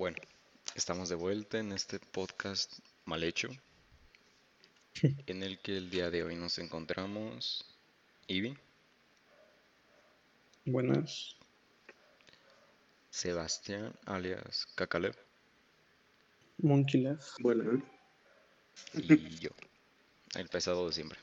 [0.00, 0.16] Bueno,
[0.74, 2.72] estamos de vuelta en este podcast
[3.04, 3.50] mal hecho,
[5.26, 7.66] en el que el día de hoy nos encontramos
[8.26, 8.56] Ivy,
[10.64, 11.36] Buenas.
[13.10, 15.14] Sebastián, alias Cacalev,
[16.62, 17.34] Monkey Left.
[17.40, 17.82] Bueno,
[18.94, 19.50] y yo,
[20.34, 21.18] el pesado de siempre.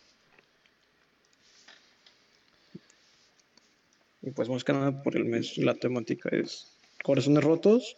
[4.22, 7.96] Y pues más que nada por el mes la temática es corazones rotos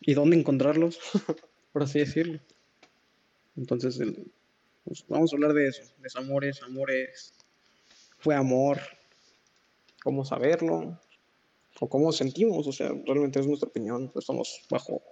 [0.00, 0.98] y dónde encontrarlos,
[1.72, 2.40] por así decirlo.
[3.56, 4.30] Entonces el-
[4.84, 7.34] pues, vamos a hablar de eso, desamores, amores,
[8.18, 8.80] fue amor,
[10.02, 10.98] cómo saberlo,
[11.80, 15.02] o cómo sentimos, o sea, realmente es nuestra opinión, no estamos bajo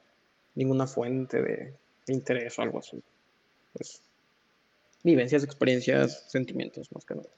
[0.54, 1.74] ninguna fuente de
[2.08, 3.02] interés o algo así.
[3.72, 4.00] Pues
[5.02, 7.28] vivencias, experiencias, sentimientos, más que nada.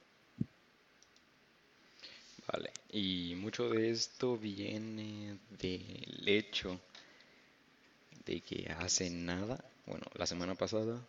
[2.51, 6.79] Vale, y mucho de esto viene del hecho
[8.25, 10.99] de que hace nada, bueno, la semana pasada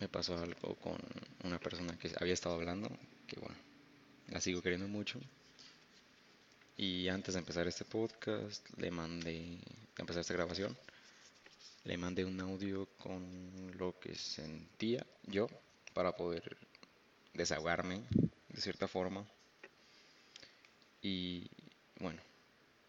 [0.00, 0.98] me pasó algo con
[1.44, 2.88] una persona que había estado hablando,
[3.26, 3.56] que bueno,
[4.28, 5.20] la sigo queriendo mucho.
[6.76, 9.60] Y antes de empezar este podcast, le mandé, de
[9.98, 10.76] empezar esta grabación,
[11.84, 15.46] le mandé un audio con lo que sentía yo
[15.94, 16.56] para poder
[17.32, 18.02] desahogarme
[18.48, 19.24] de cierta forma.
[21.00, 21.48] Y
[22.00, 22.20] bueno,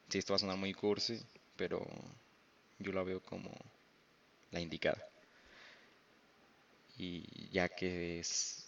[0.10, 1.22] sí, esto va a sonar muy cursi,
[1.56, 1.86] pero
[2.80, 3.52] yo la veo como
[4.52, 5.03] la indicada.
[6.97, 8.66] Y ya que es-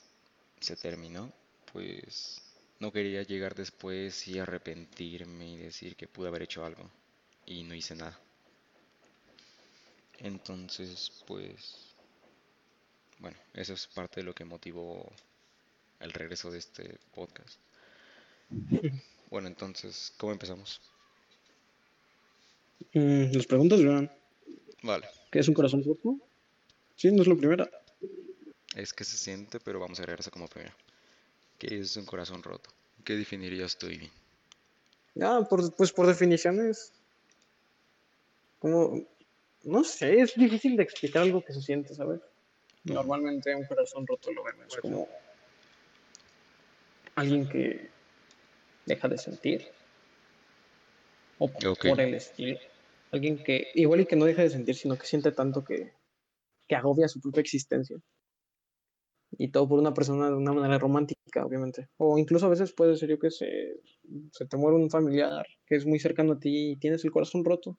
[0.61, 1.31] se terminó,
[1.73, 2.41] pues
[2.80, 6.89] no quería llegar después y arrepentirme y decir que pude haber hecho algo
[7.45, 8.19] y no hice nada.
[10.19, 11.95] Entonces, pues,
[13.19, 15.11] bueno, eso es parte de lo que motivó
[15.99, 17.59] el regreso de este podcast.
[19.30, 20.81] Bueno, entonces, ¿cómo empezamos?
[22.94, 24.11] Mm, las preguntas, Joan.
[24.83, 26.17] Vale, ¿Qué es un corazón roto?
[26.95, 27.69] Sí, no es la primera.
[28.76, 30.73] es que se siente, pero vamos a agregar eso como primero.
[31.58, 32.70] ¿Qué es un corazón roto?
[33.04, 34.09] ¿Qué definirías tú, Ivy?
[35.21, 36.93] Ah, por, pues por definiciones.
[38.59, 39.04] Como.
[39.64, 42.21] No sé, es difícil de explicar algo que se siente, ¿sabes?
[42.86, 45.08] Normalmente un corazón roto lo vemos como.
[47.15, 47.89] Alguien que
[48.86, 49.67] deja de sentir.
[51.39, 51.88] O p- Ok.
[51.88, 52.60] por el estilo.
[53.11, 53.67] Alguien que.
[53.73, 55.94] Igual y que no deja de sentir, sino que siente tanto que.
[56.67, 57.98] que agobia su propia existencia.
[59.32, 61.88] Y todo por una persona de una manera romántica, obviamente.
[61.98, 63.80] O incluso a veces puede ser yo que se,
[64.32, 67.45] se te muere un familiar que es muy cercano a ti y tienes el corazón
[67.45, 67.78] roto.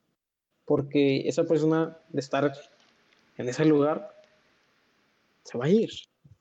[0.65, 2.53] Porque esa persona de estar
[3.37, 4.15] en ese lugar
[5.45, 5.91] se va a ir.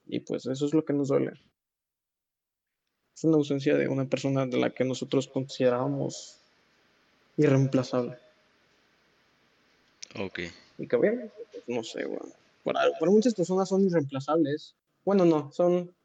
[0.06, 1.34] Y pues eso es lo que nos duele.
[3.16, 6.39] Es una ausencia de una persona de la que nosotros considerábamos
[7.40, 8.18] irreemplazable.
[10.20, 10.40] Ok,
[10.78, 12.28] Y que obviamente, pues, no sé, bueno,
[12.64, 14.76] para, para muchas personas son irreemplazables.
[15.06, 15.96] Bueno, no, son...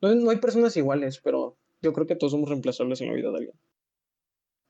[0.00, 3.30] No, no hay personas iguales, pero yo creo que todos somos reemplazables en la vida
[3.30, 3.56] de alguien.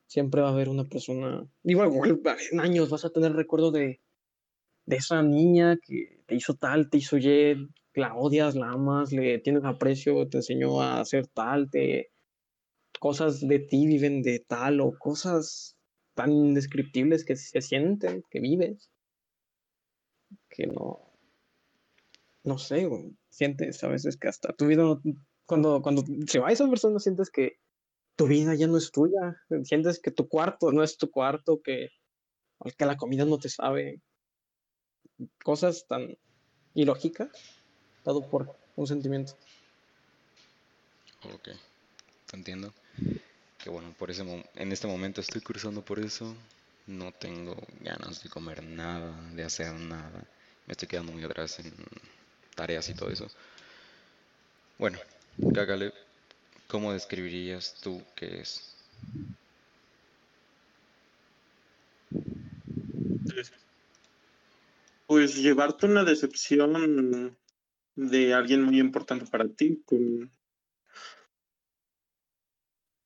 [0.07, 1.45] Siempre va a haber una persona...
[1.63, 2.21] Igual, igual
[2.51, 3.99] en años vas a tener recuerdo de,
[4.85, 7.57] de esa niña que te hizo tal, te hizo Y,
[7.93, 12.11] la odias, la amas, le tienes aprecio, te enseñó a hacer tal, te...
[12.99, 15.78] Cosas de ti viven de tal o cosas
[16.19, 18.89] tan indescriptibles que se sienten, que vives
[20.49, 20.99] que no,
[22.43, 24.83] no sé, güey, sientes a veces que hasta tu vida,
[25.45, 27.59] cuando, cuando se va esa persona, sientes que
[28.15, 31.89] tu vida ya no es tuya, sientes que tu cuarto no es tu cuarto, que,
[32.77, 34.01] que la comida no te sabe,
[35.43, 36.17] cosas tan
[36.73, 37.29] ilógicas,
[38.03, 39.33] todo por un sentimiento.
[41.33, 41.49] ok,
[42.25, 42.73] te entiendo.
[43.63, 44.23] Que bueno, por ese
[44.55, 46.35] en este momento estoy cruzando por eso.
[46.87, 50.23] No tengo ganas de comer nada, de hacer nada.
[50.65, 51.73] Me estoy quedando muy atrás en
[52.55, 53.27] tareas y todo eso.
[54.77, 54.97] Bueno,
[55.53, 55.93] Cacale,
[56.67, 58.69] ¿cómo describirías tú qué es?
[65.09, 67.35] pues llevarte una decepción
[67.95, 70.31] de alguien muy importante para ti, con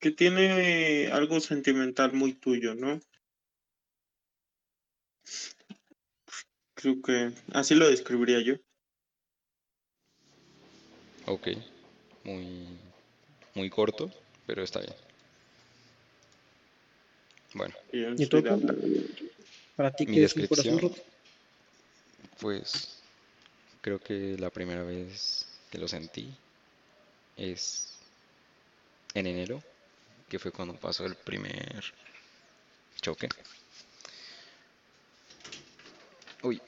[0.04, 3.00] que tiene algo sentimental muy tuyo, ¿no?
[6.74, 8.56] Creo que así lo describiría yo.
[11.26, 11.52] Ok,
[12.26, 12.68] muy,
[13.56, 14.12] muy corto,
[14.46, 14.94] pero está bien.
[17.54, 18.44] Bueno, ¿Y tú?
[19.78, 21.02] Para ti, ¿qué es un corazón roto?
[22.42, 23.00] pues
[23.80, 26.36] creo que la primera vez que lo sentí
[27.38, 27.94] es
[29.14, 29.64] en enero,
[30.34, 31.84] que fue cuando pasó el primer
[33.00, 33.30] choque.
[36.42, 36.60] Uy.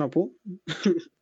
[0.00, 0.34] ¿Apu?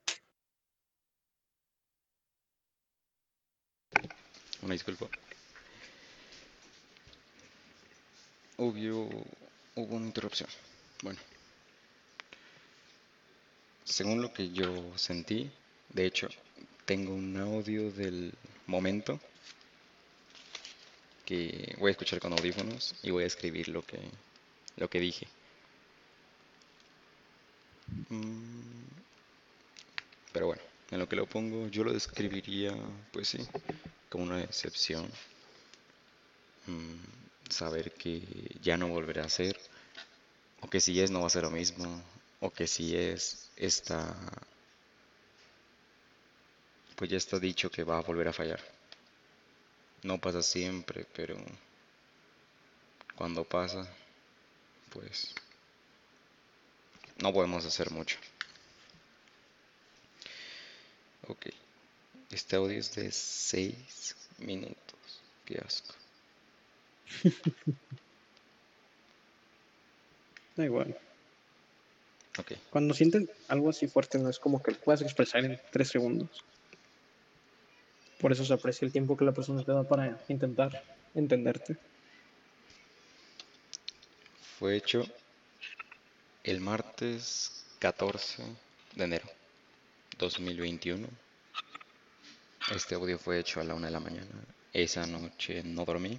[4.62, 5.08] Una disculpa.
[8.58, 9.08] Obvio,
[9.75, 10.48] hubo una interrupción.
[11.02, 11.19] Bueno.
[13.86, 15.50] Según lo que yo sentí,
[15.88, 16.28] de hecho,
[16.84, 18.34] tengo un audio del
[18.66, 19.18] momento
[21.26, 23.98] que voy a escuchar con audífonos y voy a escribir lo que,
[24.76, 25.28] lo que dije.
[28.10, 28.86] Mm,
[30.32, 32.74] Pero bueno, en lo que lo pongo, yo lo describiría,
[33.12, 33.38] pues sí,
[34.10, 35.08] como una decepción.
[36.66, 36.96] Mm,
[37.48, 38.22] Saber que
[38.60, 39.56] ya no volverá a ser,
[40.60, 42.02] o que si es no va a ser lo mismo,
[42.40, 44.14] o que si es está,
[46.97, 48.61] pues ya está dicho que va a volver a fallar.
[50.03, 51.37] No pasa siempre, pero
[53.17, 53.88] cuando pasa,
[54.91, 55.35] pues
[57.23, 58.19] no podemos hacer mucho.
[61.29, 61.47] Ok.
[62.31, 65.23] Este audio es de 6 minutos.
[65.44, 65.94] Qué asco.
[70.56, 70.97] Da igual.
[72.38, 72.52] Ok.
[72.70, 76.28] Cuando sienten algo así fuerte, no es como que lo puedas expresar en tres segundos.
[78.20, 80.82] Por eso se aprecia el tiempo que la persona te da para intentar
[81.14, 81.76] entenderte.
[84.58, 85.04] Fue hecho
[86.44, 88.42] el martes 14
[88.94, 89.28] de enero
[90.18, 91.06] 2021.
[92.74, 94.26] Este audio fue hecho a la una de la mañana.
[94.72, 96.18] Esa noche no dormí.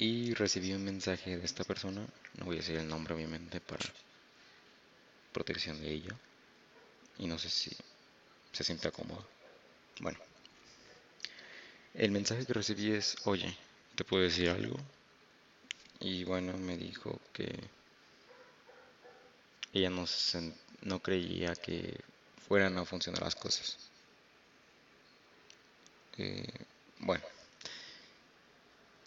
[0.00, 2.04] Y recibí un mensaje de esta persona.
[2.38, 3.86] No voy a decir el nombre obviamente para
[5.32, 6.14] protección de ella.
[7.18, 7.70] Y no sé si
[8.52, 9.26] se siente cómodo.
[10.00, 10.18] Bueno.
[11.94, 13.56] El mensaje que recibí es, oye,
[13.94, 14.76] ¿te puedo decir algo?
[16.00, 17.70] Y bueno, me dijo que
[19.72, 21.98] ella no, sen- no creía que
[22.46, 23.78] fueran a funcionar las cosas.
[26.18, 26.44] Eh,
[27.00, 27.24] bueno,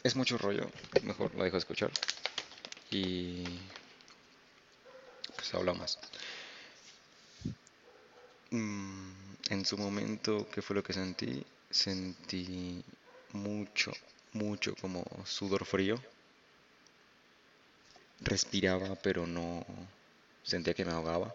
[0.04, 0.70] es mucho rollo,
[1.04, 1.92] mejor lo dejo escuchar.
[2.92, 3.44] Y
[5.36, 5.98] pues habla más.
[8.52, 9.12] Mm,
[9.50, 11.44] en su momento, ¿qué fue lo que sentí?
[11.70, 12.84] Sentí
[13.32, 13.92] mucho,
[14.34, 16.00] mucho como sudor frío.
[18.22, 19.66] Respiraba, pero no
[20.44, 21.34] sentía que me ahogaba.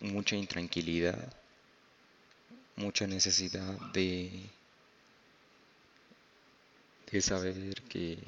[0.00, 1.32] Mucha intranquilidad,
[2.76, 4.50] mucha necesidad de,
[7.14, 8.18] de saber que,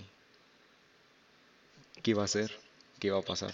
[2.04, 2.56] qué va a ser,
[3.00, 3.52] qué va a pasar,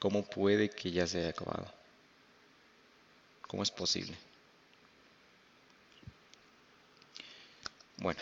[0.00, 1.72] cómo puede que ya se haya acabado,
[3.46, 4.16] cómo es posible.
[7.98, 8.20] Bueno,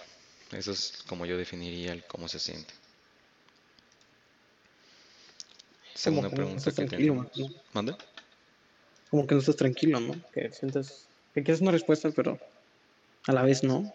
[0.50, 2.74] eso es como yo definiría el cómo se siente.
[5.94, 7.38] Segunda que no pregunta que tranquilo, tenemos.
[7.38, 7.62] ¿no?
[7.72, 7.96] ¿Mande?
[9.10, 10.22] Como que no estás tranquilo, ¿no?
[10.32, 12.38] Que sientes que quieres una respuesta, pero
[13.26, 13.94] a la vez no.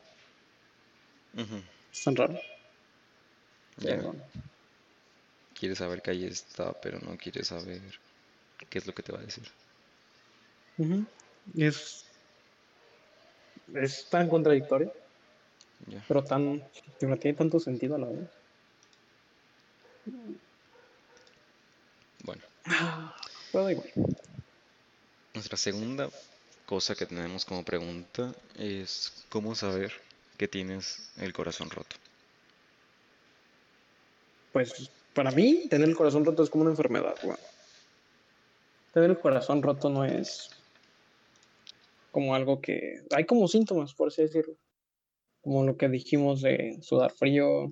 [1.92, 2.34] Es tan raro.
[3.80, 3.98] ya.
[3.98, 4.14] Pero,
[5.54, 7.82] Quiere saber que ahí está, pero no quiere saber
[8.70, 9.48] qué es lo que te va a decir.
[11.56, 12.06] es,
[13.74, 14.94] es tan contradictorio,
[15.88, 16.04] Ya.
[16.08, 16.64] pero tan,
[17.00, 18.30] pero tiene tanto sentido a la vez.
[22.24, 22.44] Bueno,
[23.52, 23.90] Pero da igual.
[25.34, 26.10] nuestra segunda
[26.66, 29.94] cosa que tenemos como pregunta es cómo saber
[30.38, 31.96] que tienes el corazón roto.
[34.54, 37.38] Pues para mí, tener el corazón roto es como una enfermedad, weón.
[38.94, 40.50] Tener el corazón roto no es
[42.12, 43.02] como algo que.
[43.16, 44.56] Hay como síntomas, por así decirlo.
[45.42, 47.72] Como lo que dijimos de sudar frío,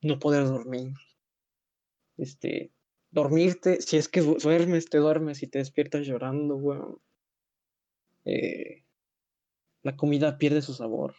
[0.00, 0.92] no poder dormir.
[2.18, 2.70] Este.
[3.10, 6.98] Dormirte, si es que du- duermes, te duermes y te despiertas llorando, weón.
[8.24, 8.84] Eh,
[9.82, 11.14] la comida pierde su sabor.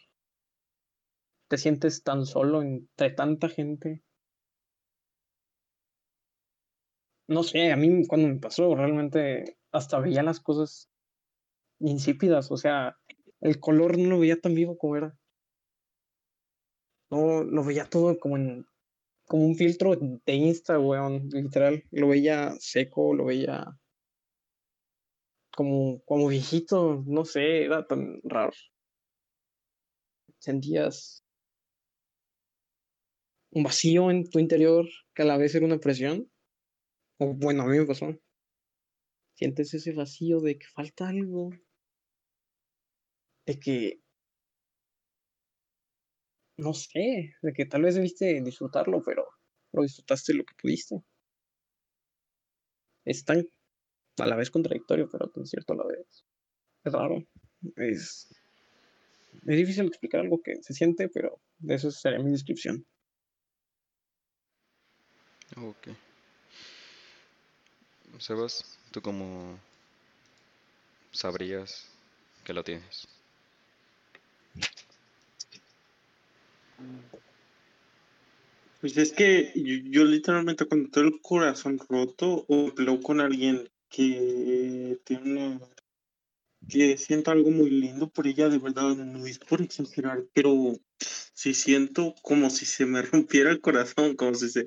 [1.54, 4.02] Te sientes tan solo entre tanta gente.
[7.28, 10.90] No sé, a mí cuando me pasó, realmente hasta veía las cosas
[11.78, 12.98] insípidas, o sea,
[13.40, 15.16] el color no lo veía tan vivo como era.
[17.08, 18.66] No, lo veía todo como en,
[19.24, 21.84] como un filtro de Insta, weón, literal.
[21.92, 23.78] Lo veía seco, lo veía
[25.56, 28.54] como, como viejito, no sé, era tan raro.
[30.40, 31.23] Sentías
[33.54, 36.30] un vacío en tu interior que a la vez era una presión.
[37.18, 38.06] O bueno, a mí me pasó.
[39.36, 41.50] Sientes ese vacío de que falta algo.
[43.46, 44.00] De que.
[46.56, 49.26] No sé, de que tal vez debiste disfrutarlo, pero
[49.72, 51.02] lo disfrutaste lo que pudiste.
[53.04, 53.48] Es tan
[54.18, 56.24] a la vez contradictorio, pero tan cierto a la vez.
[56.84, 57.24] Es raro.
[57.76, 58.34] Es,
[59.46, 62.86] es difícil explicar algo que se siente, pero de eso sería mi descripción.
[65.56, 65.88] Ok.
[68.18, 69.58] Sebas, ¿tú cómo
[71.12, 71.86] sabrías
[72.44, 73.06] que lo tienes?
[78.80, 84.98] Pues es que yo, literalmente cuando tengo el corazón roto o hablo con alguien que
[85.04, 85.60] tiene una
[86.68, 91.54] que siento algo muy lindo por ella, de verdad, no es por exagerar, pero sí
[91.54, 94.66] siento como si se me rompiera el corazón, como si se,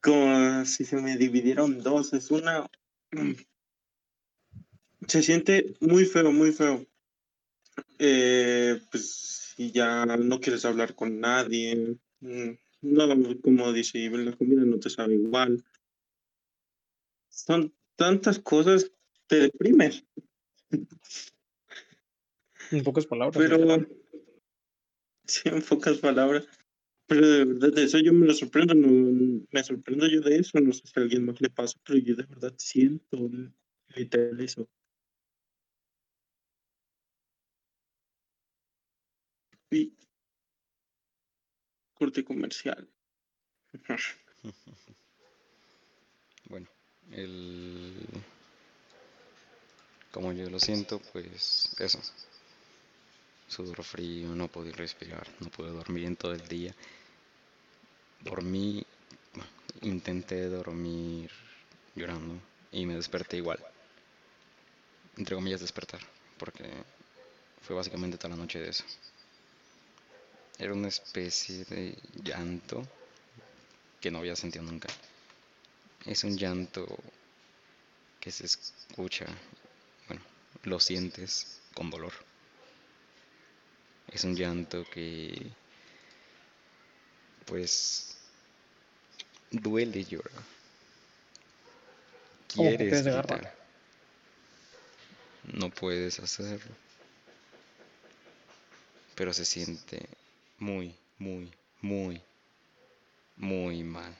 [0.00, 2.12] como si se me dividiera en dos.
[2.12, 2.68] Es una.
[5.06, 6.86] Se siente muy feo, muy feo.
[7.98, 12.50] Eh, pues ya no quieres hablar con nadie, mm,
[12.82, 15.64] no, como dice, la comida no te sabe igual.
[17.28, 18.90] Son tantas cosas,
[19.26, 20.04] te deprimes.
[22.70, 23.36] En pocas palabras.
[23.36, 23.86] Pero,
[25.24, 26.46] sí, en pocas palabras.
[27.06, 30.58] Pero de verdad, de eso yo me lo sorprendo, no, me sorprendo yo de eso,
[30.60, 33.30] no sé si a alguien más le pasa, pero yo de verdad siento
[33.94, 34.68] literal eso.
[39.70, 39.92] Y
[41.94, 42.88] corte comercial.
[46.48, 46.68] Bueno,
[47.10, 48.06] el...
[50.12, 52.00] como yo lo siento, pues eso.
[53.48, 56.72] Sudor frío, no pude respirar, no pude dormir en todo el día.
[58.26, 58.84] Dormí,
[59.82, 61.30] intenté dormir
[61.94, 62.34] llorando
[62.72, 63.64] y me desperté igual.
[65.16, 66.00] Entre comillas despertar,
[66.36, 66.64] porque
[67.62, 68.84] fue básicamente toda la noche de eso.
[70.58, 72.82] Era una especie de llanto
[74.00, 74.88] que no había sentido nunca.
[76.04, 76.86] Es un llanto
[78.20, 79.26] que se escucha,
[80.08, 80.22] bueno,
[80.64, 82.12] lo sientes con dolor.
[84.08, 85.50] Es un llanto que,
[87.44, 88.15] pues,
[89.50, 90.26] duele te
[92.48, 93.54] Quieres gritar.
[95.52, 96.74] No puedes hacerlo.
[99.14, 100.08] Pero se siente
[100.58, 101.50] muy, muy,
[101.80, 102.20] muy,
[103.36, 104.14] muy mal.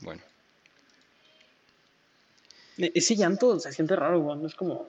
[0.00, 0.22] Bueno,
[2.78, 4.44] E- Ese llanto se siente raro, güey.
[4.46, 4.86] Es como.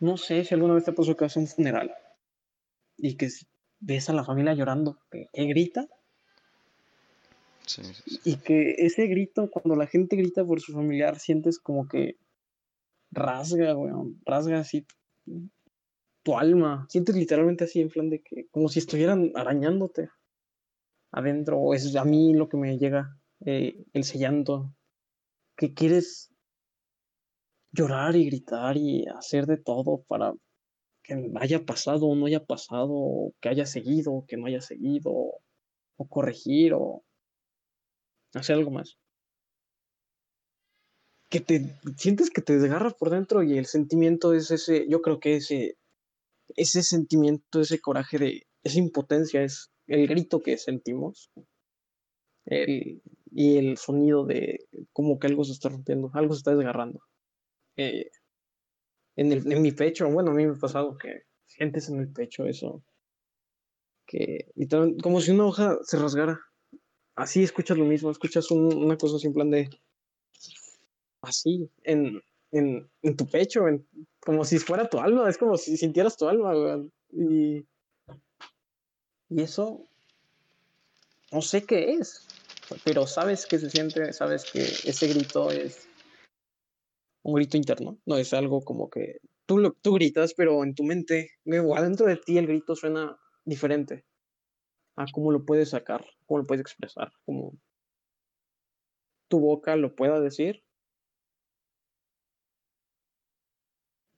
[0.00, 1.94] No sé si alguna vez te pasó que a un funeral
[2.98, 3.28] y que
[3.80, 5.86] ves a la familia llorando, que, que grita,
[7.64, 8.20] sí, sí, sí.
[8.24, 12.16] y que ese grito, cuando la gente grita por su familiar, sientes como que
[13.10, 13.92] rasga, güey.
[14.24, 14.86] Rasga así
[16.22, 16.86] tu alma.
[16.88, 18.46] Sientes literalmente así, en plan de que.
[18.50, 20.10] Como si estuvieran arañándote
[21.10, 21.74] adentro.
[21.74, 24.74] Es a mí lo que me llega, eh, ese llanto.
[25.56, 26.30] Que quieres
[27.72, 30.32] llorar y gritar y hacer de todo para
[31.08, 35.10] que haya pasado o no haya pasado, que haya seguido o que no haya seguido,
[35.10, 37.02] o corregir o
[38.34, 38.98] hacer algo más.
[41.30, 45.18] Que te sientes que te desgarra por dentro y el sentimiento es ese, yo creo
[45.18, 45.78] que ese,
[46.56, 51.30] ese sentimiento, ese coraje de, esa impotencia es el grito que sentimos.
[52.44, 54.58] El, y el sonido de
[54.92, 57.00] como que algo se está rompiendo, algo se está desgarrando.
[57.76, 58.10] Eh,
[59.18, 62.08] en, el, en mi pecho, bueno, a mí me ha pasado que sientes en el
[62.12, 62.82] pecho eso,
[64.06, 64.46] que
[65.02, 66.40] como si una hoja se rasgara.
[67.16, 69.68] Así escuchas lo mismo, escuchas un- una cosa en plan de,
[71.22, 72.22] así, en,
[72.52, 73.84] en, en tu pecho, en-
[74.20, 76.92] como si fuera tu alma, es como si sintieras tu alma, weón.
[77.10, 77.64] Y,
[79.30, 79.84] y eso,
[81.32, 82.26] no sé qué es,
[82.84, 85.88] pero sabes que se siente, sabes que ese grito es
[87.22, 90.84] un grito interno, no es algo como que tú, lo, tú gritas, pero en tu
[90.84, 94.04] mente, o adentro de ti el grito suena diferente
[94.96, 97.52] a cómo lo puedes sacar, cómo lo puedes expresar, cómo
[99.28, 100.64] tu boca lo pueda decir.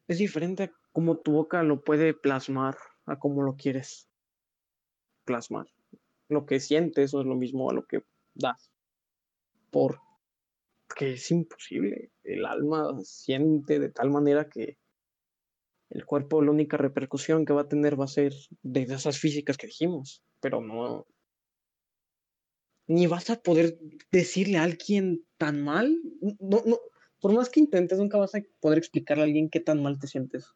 [0.08, 2.76] Es diferente a cómo tu boca lo puede plasmar,
[3.06, 4.08] a cómo lo quieres
[5.24, 5.66] plasmar.
[6.28, 8.02] Lo que sientes no es lo mismo a lo que
[8.34, 8.70] das.
[11.00, 12.12] Porque es imposible.
[12.22, 14.76] El alma siente de tal manera que
[15.88, 19.56] el cuerpo la única repercusión que va a tener va a ser de esas físicas
[19.56, 21.06] que dijimos, pero no
[22.86, 23.78] ni vas a poder
[24.12, 25.96] decirle a alguien tan mal.
[26.38, 26.78] No, no,
[27.18, 30.06] por más que intentes, nunca vas a poder explicarle a alguien qué tan mal te
[30.06, 30.52] sientes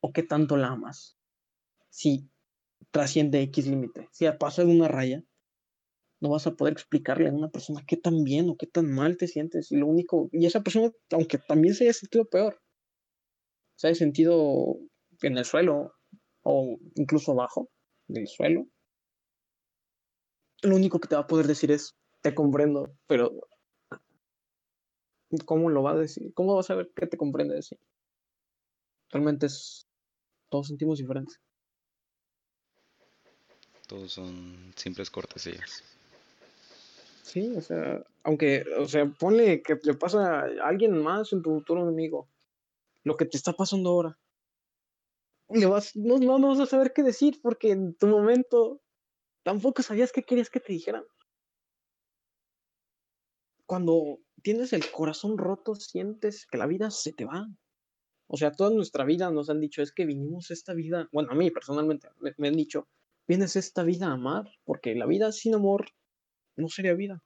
[0.00, 1.16] o qué tanto la amas.
[1.88, 2.28] Si
[2.90, 5.24] trasciende X límite, si pasa de una raya,
[6.24, 9.18] no vas a poder explicarle a una persona qué tan bien o qué tan mal
[9.18, 9.70] te sientes.
[9.70, 12.62] Y lo único, y esa persona, aunque también se haya sentido peor,
[13.76, 14.78] se haya sentido
[15.20, 15.92] en el suelo
[16.42, 17.68] o incluso abajo
[18.08, 18.66] del suelo,
[20.62, 23.30] lo único que te va a poder decir es, te comprendo, pero
[25.44, 26.32] ¿cómo lo va a decir?
[26.32, 27.78] ¿Cómo vas a saber que te comprende decir?
[29.10, 29.86] Realmente es,
[30.48, 31.38] todos sentimos diferentes.
[33.86, 35.84] Todos son simples cortesías.
[37.24, 41.54] Sí, o sea, aunque, o sea, ponle que le pasa a alguien más en tu
[41.54, 42.28] futuro enemigo,
[43.02, 44.18] lo que te está pasando ahora.
[45.48, 48.82] Le vas, no, no, no vas a saber qué decir porque en tu momento
[49.42, 51.04] tampoco sabías qué querías que te dijeran.
[53.64, 57.48] Cuando tienes el corazón roto, sientes que la vida se te va.
[58.26, 61.34] O sea, toda nuestra vida nos han dicho, es que vinimos esta vida, bueno, a
[61.34, 62.86] mí personalmente me, han dicho,
[63.26, 65.86] vienes esta vida a amar, porque la vida sin amor
[66.56, 67.22] no sería vida.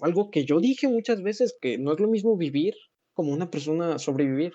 [0.00, 2.74] Algo que yo dije muchas veces, que no es lo mismo vivir
[3.12, 4.54] como una persona sobrevivir,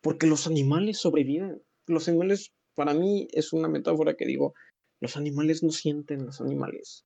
[0.00, 1.62] porque los animales sobreviven.
[1.86, 4.54] Los animales, para mí, es una metáfora que digo,
[5.00, 7.04] los animales no sienten, los animales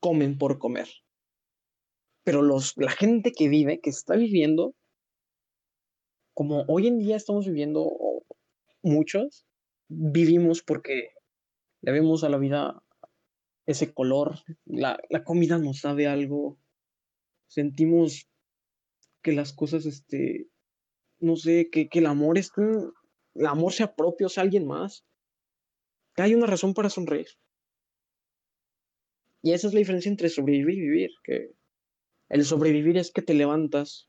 [0.00, 0.88] comen por comer.
[2.24, 4.74] Pero los, la gente que vive, que está viviendo,
[6.34, 7.90] como hoy en día estamos viviendo
[8.82, 9.44] muchos,
[9.88, 11.10] vivimos porque
[11.82, 12.82] le vemos a la vida
[13.66, 16.58] ese color, la, la comida nos sabe algo,
[17.46, 18.28] sentimos
[19.22, 20.48] que las cosas, este,
[21.18, 25.04] no sé, que, que el amor es, el amor sea propio, sea alguien más.
[26.16, 27.28] Hay una razón para sonreír.
[29.42, 31.52] Y esa es la diferencia entre sobrevivir y vivir, que
[32.28, 34.08] el sobrevivir es que te levantas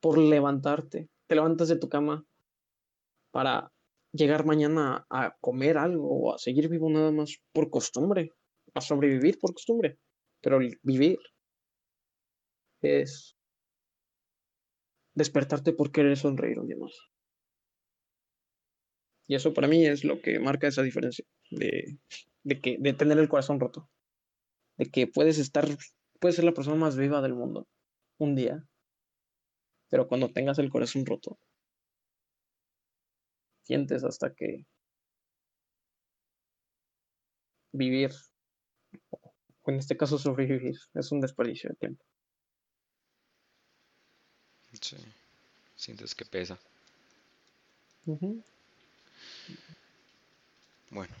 [0.00, 2.26] por levantarte, te levantas de tu cama
[3.30, 3.72] para
[4.12, 8.32] llegar mañana a comer algo o a seguir vivo nada más por costumbre,
[8.74, 9.98] a sobrevivir por costumbre,
[10.40, 11.18] pero vivir
[12.80, 13.36] es
[15.14, 16.96] despertarte por querer sonreír un día más.
[19.26, 21.98] Y eso para mí es lo que marca esa diferencia de,
[22.62, 23.90] que, de tener el corazón roto.
[24.78, 25.66] De que puedes estar,
[26.20, 27.66] puedes ser la persona más viva del mundo
[28.18, 28.64] un día,
[29.90, 31.38] pero cuando tengas el corazón roto,
[33.62, 34.64] sientes hasta que
[37.72, 38.10] vivir,
[39.70, 42.04] en este caso sobrevivir, es un desperdicio de tiempo.
[44.80, 44.96] Sí,
[45.76, 46.58] sientes que pesa.
[50.90, 51.14] Bueno.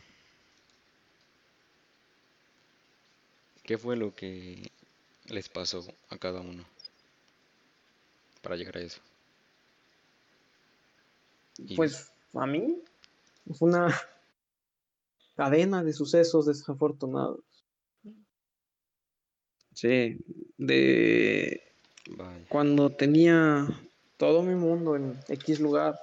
[3.64, 4.70] ¿Qué fue lo que
[5.26, 6.64] les pasó a cada uno
[8.40, 9.00] para llegar a eso?
[11.76, 12.82] Pues a mí
[13.58, 13.88] fue una
[15.36, 17.47] cadena de sucesos desafortunados.
[19.80, 20.18] Sí,
[20.56, 21.62] de
[22.48, 23.64] cuando tenía
[24.16, 25.94] todo mi mundo en X lugar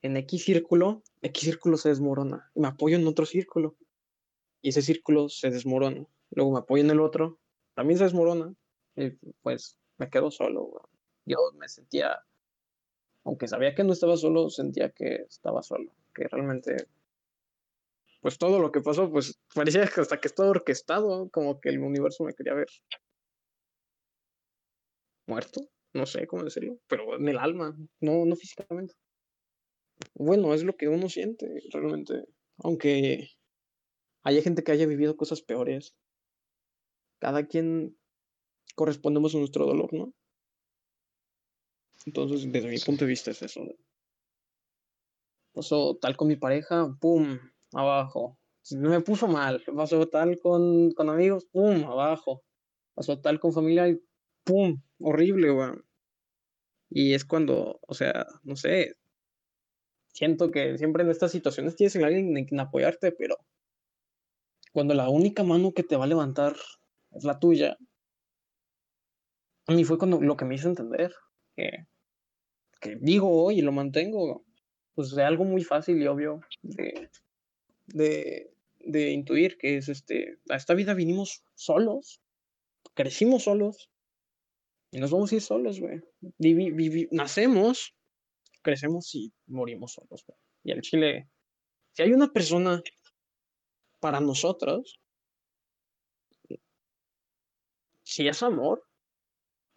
[0.00, 2.50] en X círculo, X círculo se desmorona.
[2.54, 3.76] Me apoyo en otro círculo
[4.62, 6.06] y ese círculo se desmorona.
[6.30, 7.38] Luego me apoyo en el otro,
[7.74, 8.54] también se desmorona.
[8.96, 9.10] Y
[9.42, 10.88] pues me quedo solo.
[11.26, 12.18] Yo me sentía,
[13.24, 15.92] aunque sabía que no estaba solo, sentía que estaba solo.
[16.14, 16.86] Que realmente,
[18.24, 21.80] pues todo lo que pasó, pues parecía que hasta que estaba orquestado, como que el
[21.80, 22.68] universo me quería ver
[25.26, 25.60] muerto.
[25.92, 28.94] No sé cómo decirlo, pero en el alma, no, no físicamente
[30.14, 32.24] bueno, es lo que uno siente realmente.
[32.58, 33.28] Aunque
[34.22, 35.94] haya gente que haya vivido cosas peores,
[37.18, 37.98] cada quien
[38.74, 40.14] correspondemos a nuestro dolor, ¿no?
[42.06, 43.60] Entonces, desde mi punto de vista es eso.
[45.52, 47.38] Pasó tal con mi pareja, ¡pum!
[47.74, 48.38] Abajo.
[48.70, 49.62] Me puso mal.
[49.76, 51.84] Pasó tal con, con amigos, ¡pum!
[51.84, 52.42] Abajo.
[52.94, 54.00] Pasó tal con familia y
[54.44, 54.80] ¡pum!
[55.00, 55.84] Horrible, weón.
[56.90, 58.94] Y es cuando, o sea, no sé,
[60.12, 63.36] siento que siempre en estas situaciones tienes a alguien en quien apoyarte, pero
[64.72, 66.54] cuando la única mano que te va a levantar
[67.10, 67.76] es la tuya,
[69.66, 71.12] a mí fue cuando lo que me hizo entender
[71.56, 71.86] que,
[72.80, 74.44] que digo hoy y lo mantengo,
[74.94, 77.10] pues de algo muy fácil y obvio de,
[77.86, 82.20] de, de intuir que es este, a esta vida vinimos solos,
[82.94, 83.90] crecimos solos
[84.90, 86.00] y nos vamos a ir solos, güey.
[87.10, 87.94] nacemos
[88.64, 90.24] crecemos y morimos solos.
[90.64, 91.28] Y al chile,
[91.92, 92.82] si hay una persona
[94.00, 95.00] para nosotros,
[98.02, 98.84] si es amor,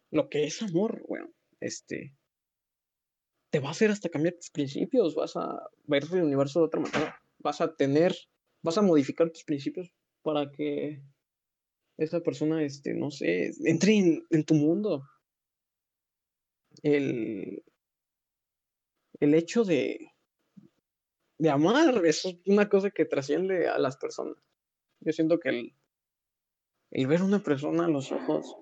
[0.10, 2.15] lo que es amor, bueno, este,
[3.52, 6.80] te va a hacer hasta cambiar tus principios, vas a ver el universo de otra
[6.80, 8.15] manera, vas a tener,
[8.63, 11.02] vas a modificar tus principios para que
[11.97, 15.04] esa persona, este, no sé, entre en, tu mundo.
[16.84, 17.63] El,
[19.19, 20.12] el hecho de,
[21.39, 24.38] de amar es una cosa que trasciende a las personas.
[25.00, 25.76] Yo siento que el,
[26.91, 28.56] el ver a una persona a los ojos,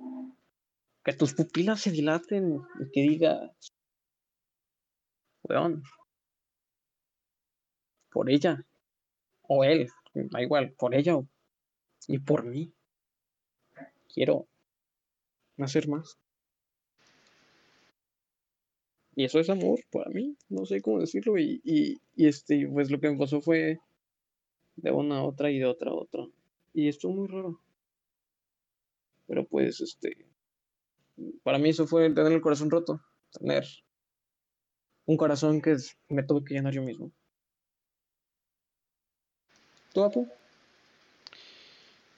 [1.04, 3.52] que tus pupilas se dilaten y que digas,
[5.44, 5.84] weón,
[8.16, 8.66] por ella,
[9.42, 11.20] o él, da igual, por ella
[12.08, 12.72] y por mí.
[14.08, 14.48] Quiero
[15.58, 16.18] hacer más.
[19.18, 21.38] Y eso es amor para mí, no sé cómo decirlo.
[21.38, 23.80] Y, y, y, este, pues lo que me pasó fue
[24.78, 26.26] de una a otra y de otra a otra.
[26.74, 27.60] Y esto muy raro.
[29.28, 30.26] Pero pues, este,
[31.44, 33.02] para mí eso fue tener el corazón roto,
[33.38, 33.66] tener
[35.06, 35.76] un corazón que
[36.08, 37.12] me tuve que llenar yo mismo.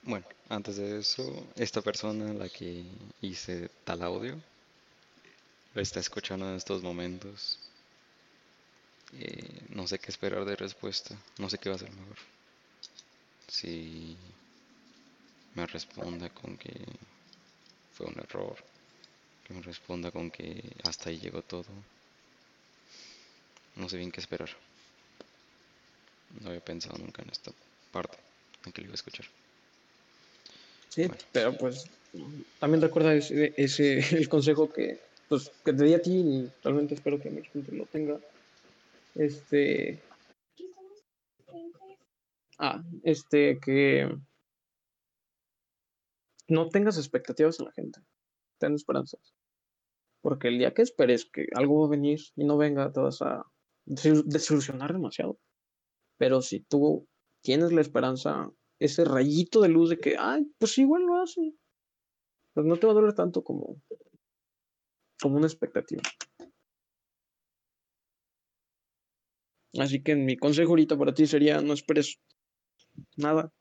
[0.02, 1.24] Bueno, antes de eso,
[1.56, 2.84] esta persona, la que
[3.22, 4.36] hice tal audio,
[5.76, 7.60] lo está escuchando en estos momentos.
[9.14, 12.18] Eh, no sé qué esperar de respuesta, no sé qué va a ser mejor.
[13.48, 14.18] Si
[15.54, 16.74] me responda con que
[17.94, 18.56] fue un error,
[19.44, 21.70] que me responda con que hasta ahí llegó todo.
[23.76, 24.50] No sé bien qué esperar.
[26.42, 27.52] No había pensado nunca en esta
[27.92, 28.18] parte
[28.66, 29.26] en que lo iba a escuchar.
[30.90, 31.90] Sí, pero pues
[32.60, 36.96] también recuerda ese, ese, el consejo que, pues, que te di a ti y realmente
[36.96, 38.20] espero que mucha gente lo tenga.
[39.16, 40.02] Este.
[42.60, 44.10] Ah, este, que
[46.48, 48.00] no tengas expectativas en la gente.
[48.58, 49.34] Ten esperanzas.
[50.22, 53.22] Porque el día que esperes que algo va a venir y no venga, te vas
[53.22, 53.46] a
[53.86, 55.38] desilusionar demasiado.
[56.18, 57.08] Pero si tú
[57.42, 61.54] tienes la esperanza ese rayito de luz de que, ay, pues igual lo hace.
[62.54, 63.82] Pues no te va a doler tanto como,
[65.22, 66.02] como una expectativa.
[69.80, 72.20] Así que mi consejo ahorita para ti sería no esperes
[73.16, 73.52] nada.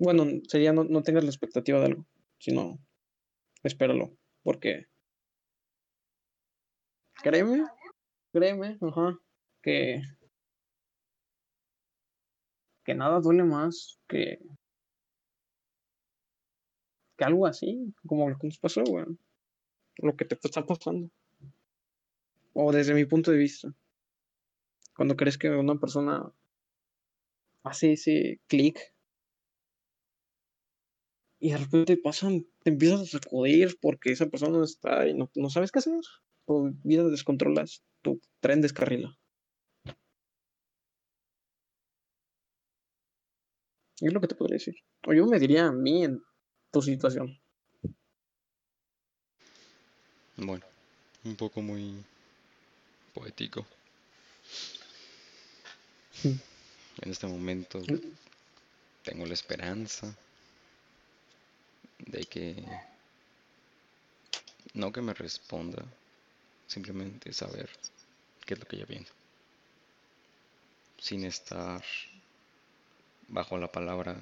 [0.00, 2.06] Bueno, sería no, no tengas la expectativa de algo,
[2.38, 2.78] sino
[3.62, 4.86] espéralo, porque
[7.22, 7.64] créeme,
[8.32, 9.18] créeme, ajá,
[9.62, 10.02] que
[12.88, 14.38] que nada duele más que,
[17.18, 18.82] que algo así, como lo que nos pasó,
[19.98, 21.10] Lo que te está pasando.
[22.54, 23.74] O desde mi punto de vista.
[24.96, 26.32] Cuando crees que una persona
[27.62, 28.80] hace ese clic
[31.40, 35.50] y de repente pasan, te empiezas a sacudir porque esa persona está y no, no
[35.50, 36.00] sabes qué hacer.
[36.46, 39.14] Tu vida descontrolas, tu tren descarrila.
[44.00, 44.76] Es lo que te podría decir.
[45.06, 46.22] O yo me diría a mí en
[46.70, 47.40] tu situación.
[50.36, 50.64] Bueno,
[51.24, 51.96] un poco muy
[53.12, 53.66] poético.
[56.22, 57.80] En este momento
[59.02, 60.14] tengo la esperanza
[61.98, 62.64] de que
[64.74, 65.84] no que me responda,
[66.66, 67.68] simplemente saber
[68.46, 69.06] qué es lo que ella viene.
[70.98, 71.82] Sin estar
[73.28, 74.16] bajo la palabra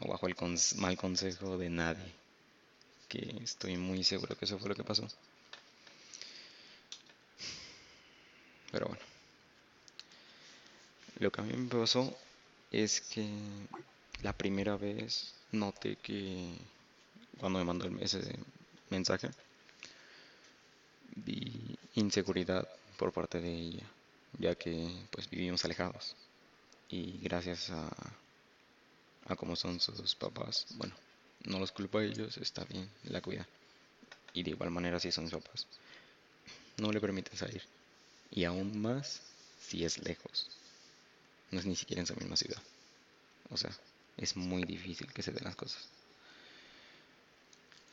[0.00, 0.36] o bajo el
[0.76, 2.12] mal consejo de nadie.
[3.08, 5.06] Que estoy muy seguro que eso fue lo que pasó.
[8.70, 9.02] Pero bueno.
[11.18, 12.16] Lo que a mí me pasó
[12.70, 13.28] es que
[14.22, 16.54] la primera vez noté que
[17.38, 18.20] cuando me mandó ese
[18.90, 19.30] mensaje
[21.16, 23.86] vi inseguridad por parte de ella,
[24.38, 26.14] ya que pues vivimos alejados.
[26.88, 27.90] Y gracias a
[29.26, 30.66] a cómo son sus papás.
[30.76, 30.94] Bueno,
[31.44, 33.46] no los culpo a ellos, está bien, la cuida.
[34.32, 35.66] Y de igual manera si son sus papás.
[36.76, 37.62] No le permiten salir.
[38.30, 39.22] Y aún más
[39.60, 40.48] si es lejos.
[41.50, 42.62] No es ni siquiera en su misma ciudad.
[43.50, 43.70] O sea,
[44.16, 45.88] es muy difícil que se den las cosas.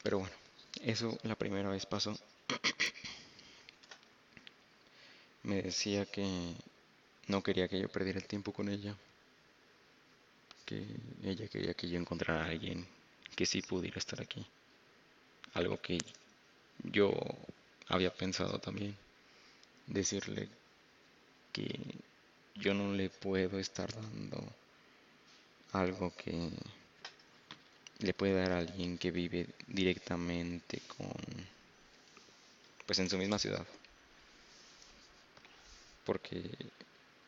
[0.04, 0.36] Pero bueno,
[0.82, 2.18] eso la primera vez pasó.
[5.44, 6.54] Me decía que
[7.28, 8.96] no quería que yo perdiera el tiempo con ella
[10.68, 10.86] que
[11.24, 12.86] ella quería que yo encontrara a alguien
[13.36, 14.46] que sí pudiera estar aquí.
[15.54, 15.98] Algo que
[16.84, 17.14] yo
[17.88, 18.96] había pensado también.
[19.88, 20.50] Decirle
[21.54, 21.80] que
[22.56, 24.44] yo no le puedo estar dando
[25.72, 26.50] algo que
[28.00, 31.16] le puede dar a alguien que vive directamente con,
[32.86, 33.66] pues en su misma ciudad.
[36.06, 36.44] Porque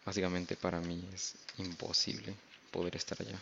[0.06, 2.36] básicamente para mí es imposible
[2.72, 3.40] poder estar allá.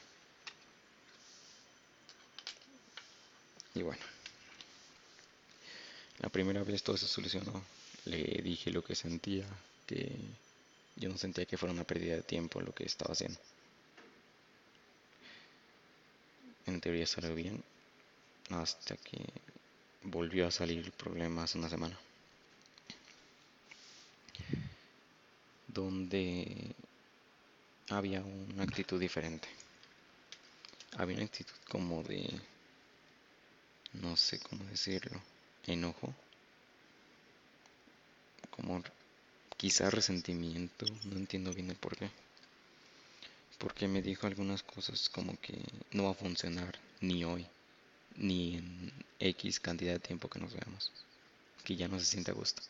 [3.76, 4.02] Y bueno,
[6.20, 7.64] la primera vez todo se solucionó.
[8.06, 9.46] Le dije lo que sentía,
[9.86, 10.16] que
[10.96, 13.40] yo no sentía que fuera una pérdida de tiempo lo que estaba haciendo.
[16.66, 17.64] En teoría salió bien,
[18.50, 19.20] hasta que
[20.04, 21.98] volvió a salir el problema hace una semana.
[25.68, 26.76] Donde
[27.90, 29.48] había una actitud diferente.
[30.98, 32.28] Había una actitud como de,
[33.94, 35.22] no sé cómo decirlo,
[35.66, 36.14] enojo,
[38.52, 38.84] como
[39.56, 42.10] quizá resentimiento, no entiendo bien el por qué.
[43.58, 45.58] Porque me dijo algunas cosas como que
[45.92, 47.46] no va a funcionar ni hoy,
[48.16, 50.92] ni en X cantidad de tiempo que nos veamos,
[51.64, 52.62] que ya no se siente a gusto.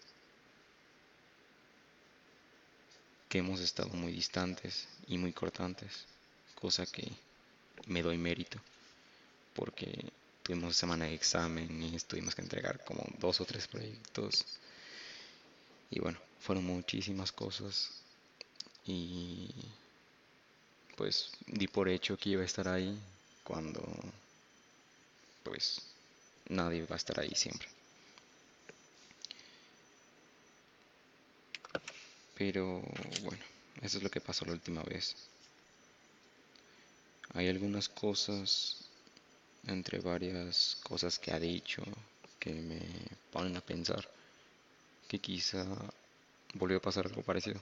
[3.29, 6.05] Que hemos estado muy distantes y muy cortantes,
[6.55, 7.11] cosa que
[7.85, 8.59] me doy mérito,
[9.53, 10.11] porque
[10.43, 14.45] tuvimos semana de examen y tuvimos que entregar como dos o tres proyectos.
[15.89, 17.91] Y bueno, fueron muchísimas cosas
[18.85, 19.49] y
[20.95, 22.97] pues di por hecho que iba a estar ahí
[23.43, 23.81] cuando
[25.43, 25.81] pues
[26.49, 27.76] nadie va a estar ahí siempre.
[32.37, 32.81] Pero
[33.23, 33.43] bueno,
[33.81, 35.15] eso es lo que pasó la última vez.
[37.33, 38.77] Hay algunas cosas,
[39.65, 41.83] entre varias cosas que ha dicho,
[42.39, 42.81] que me
[43.31, 44.07] ponen a pensar
[45.07, 45.65] que quizá
[46.53, 47.61] volvió a pasar algo parecido.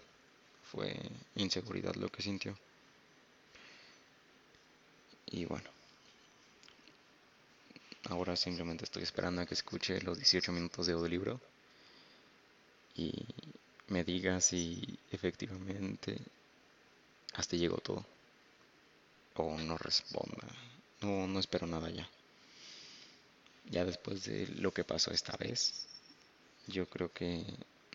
[0.72, 0.94] Fue
[1.36, 2.58] inseguridad lo que sintió.
[5.28, 5.70] Y bueno.
[8.10, 11.42] Ahora simplemente estoy esperando a que escuche los 18 minutos de audiolibro
[12.96, 13.12] y
[13.88, 16.18] me diga si efectivamente
[17.34, 18.06] hasta llegó todo.
[19.36, 20.48] O no responda.
[21.02, 22.08] No, no espero nada ya.
[23.70, 25.88] Ya después de lo que pasó esta vez,
[26.68, 27.44] yo creo que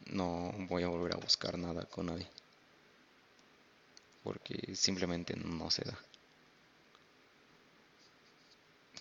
[0.06, 2.26] no voy a volver a buscar nada con nadie.
[4.22, 5.98] Porque simplemente no se da.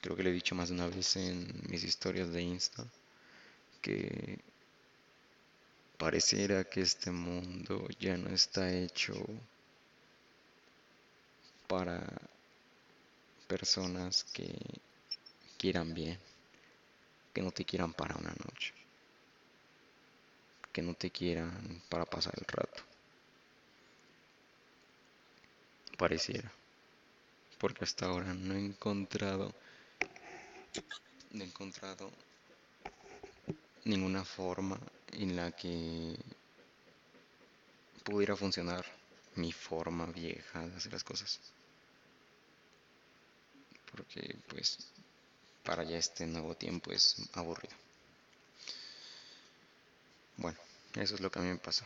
[0.01, 2.85] Creo que le he dicho más de una vez en mis historias de Insta
[3.81, 4.39] que
[5.99, 9.13] pareciera que este mundo ya no está hecho
[11.67, 12.01] para
[13.47, 14.57] personas que
[15.59, 16.17] quieran bien,
[17.33, 18.73] que no te quieran para una noche
[20.71, 22.83] que no te quieran para pasar el rato.
[25.97, 26.51] Pareciera.
[27.57, 29.53] Porque hasta ahora no he encontrado.
[31.31, 32.11] No he encontrado
[33.83, 34.79] ninguna forma
[35.13, 36.15] en la que
[38.03, 38.85] pudiera funcionar
[39.35, 41.39] mi forma vieja de hacer las cosas.
[43.91, 44.91] Porque pues
[45.63, 47.75] para ya este nuevo tiempo es aburrido.
[50.37, 50.57] Bueno,
[50.95, 51.85] eso es lo que a mí me pasó.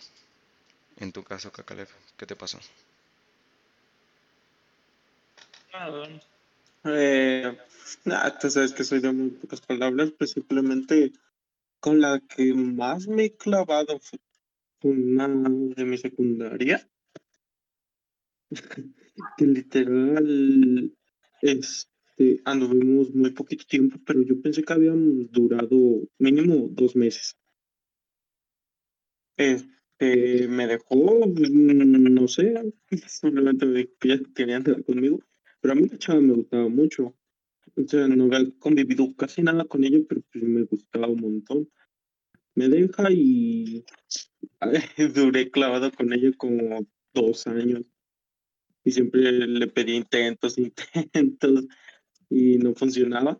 [0.97, 2.59] En tu caso, Kakalef, ¿qué te pasó?
[6.85, 7.57] Eh,
[8.39, 11.11] tú sabes que soy de muy pocas palabras, pues simplemente
[11.83, 14.19] con la que más me he clavado fue
[14.83, 16.89] una de mi secundaria.
[19.37, 20.95] que literal
[21.41, 27.37] este, anduvimos muy poquito tiempo, pero yo pensé que habíamos durado mínimo dos meses.
[29.35, 32.73] Este, me dejó, no sé,
[33.07, 35.19] simplemente me dijo que ya quería andar conmigo,
[35.59, 37.13] pero a mí la chava me gustaba mucho.
[37.75, 41.69] O sea, no había convivido casi nada con ella, pero pues me gustaba un montón.
[42.55, 43.83] Me deja y
[45.15, 47.85] duré clavado con ella como dos años.
[48.83, 51.65] Y siempre le pedí intentos, intentos,
[52.29, 53.39] y no funcionaba.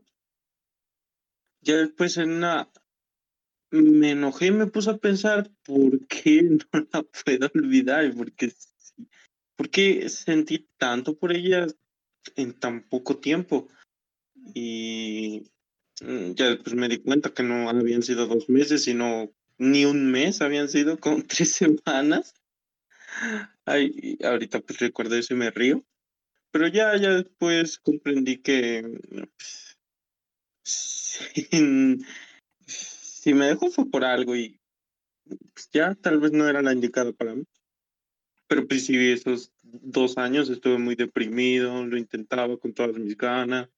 [1.62, 2.42] Ya después en
[3.74, 6.44] me enojé y me puse a pensar por qué
[6.74, 8.54] no la puedo olvidar, porque,
[9.56, 11.66] porque sentí tanto por ella
[12.36, 13.68] en tan poco tiempo.
[14.54, 15.52] Y
[16.02, 20.12] mm, ya después me di cuenta que no habían sido dos meses, sino ni un
[20.12, 22.34] mes, habían sido como tres semanas.
[23.66, 25.86] Ay, ahorita pues recuerdo eso y me río.
[26.52, 29.78] Pero ya, ya después comprendí que pues,
[30.64, 32.06] sin,
[32.66, 34.60] si me dejó fue por algo y
[35.54, 37.46] pues, ya tal vez no era la indicada para mí.
[38.48, 43.70] Pero pues sí, esos dos años estuve muy deprimido, lo intentaba con todas mis ganas.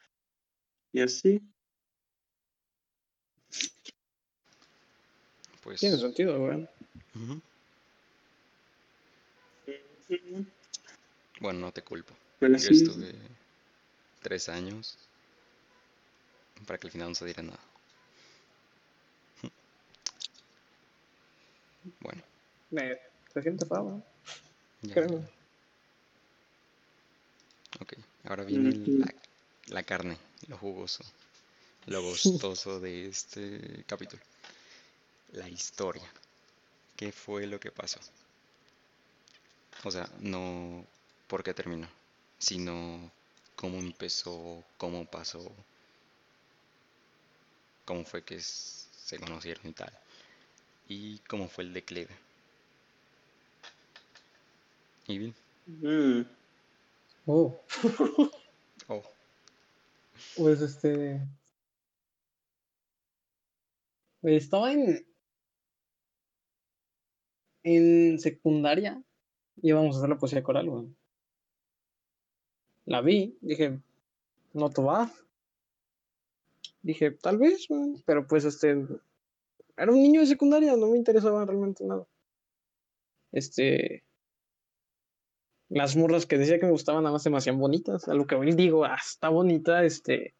[0.96, 1.42] Y así.
[5.62, 5.82] Pues.
[5.82, 6.70] Tiene sentido, güey.
[7.16, 7.42] ujú.
[11.42, 12.14] Bueno, no te culpo.
[12.40, 13.14] Pero Yo sí, estuve
[14.22, 14.98] tres años
[16.66, 17.60] para que al final no se diera nada.
[22.00, 22.24] Bueno,
[22.70, 22.98] Me,
[23.34, 24.02] se siente feo, güey.
[24.84, 24.94] ya.
[24.94, 25.28] Créeme.
[27.82, 29.00] Ok, ahora viene Ujú.
[29.00, 29.14] la,
[29.68, 31.04] la carne, lo jugoso,
[31.88, 34.24] lo gustoso de este capítulo.
[35.34, 36.12] La historia.
[36.96, 38.00] ¿Qué fue lo que pasó?
[39.86, 40.86] O sea, no
[41.28, 41.88] por qué terminó,
[42.38, 43.12] sino
[43.56, 45.56] cómo empezó, cómo pasó,
[47.86, 49.94] cómo fue que se conocieron y tal.
[50.88, 52.16] Y cómo fue el declive.
[55.08, 55.36] ¿Y bien?
[55.68, 56.26] mm,
[57.28, 57.60] Oh,
[58.90, 59.15] Oh,
[60.38, 61.22] pues este.
[64.22, 65.06] Estaba en.
[67.64, 69.04] En secundaria.
[69.62, 70.88] Y íbamos a hacer la poesía coral, güey.
[72.86, 73.80] La vi, dije,
[74.54, 75.12] no te va.
[76.82, 77.68] Dije, tal vez.
[78.06, 78.86] Pero pues este.
[79.78, 82.08] Era un niño de secundaria, no me interesaba realmente nada.
[83.32, 84.04] Este.
[85.70, 88.08] Las morras que decía que me gustaban nada más se me hacían bonitas.
[88.08, 90.36] A lo que hoy digo, ah, está bonita, este.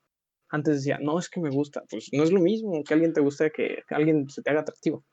[0.50, 1.84] Antes decía, no, es que me gusta.
[1.90, 5.04] Pues no es lo mismo que alguien te guste que, alguien se te haga atractivo.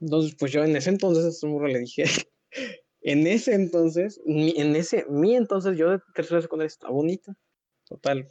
[0.00, 2.04] Entonces, pues yo en ese entonces a esa morra le dije,
[3.00, 7.34] en ese entonces, en ese, mi entonces, yo de tercera secundaria está bonita.
[7.86, 8.28] Total,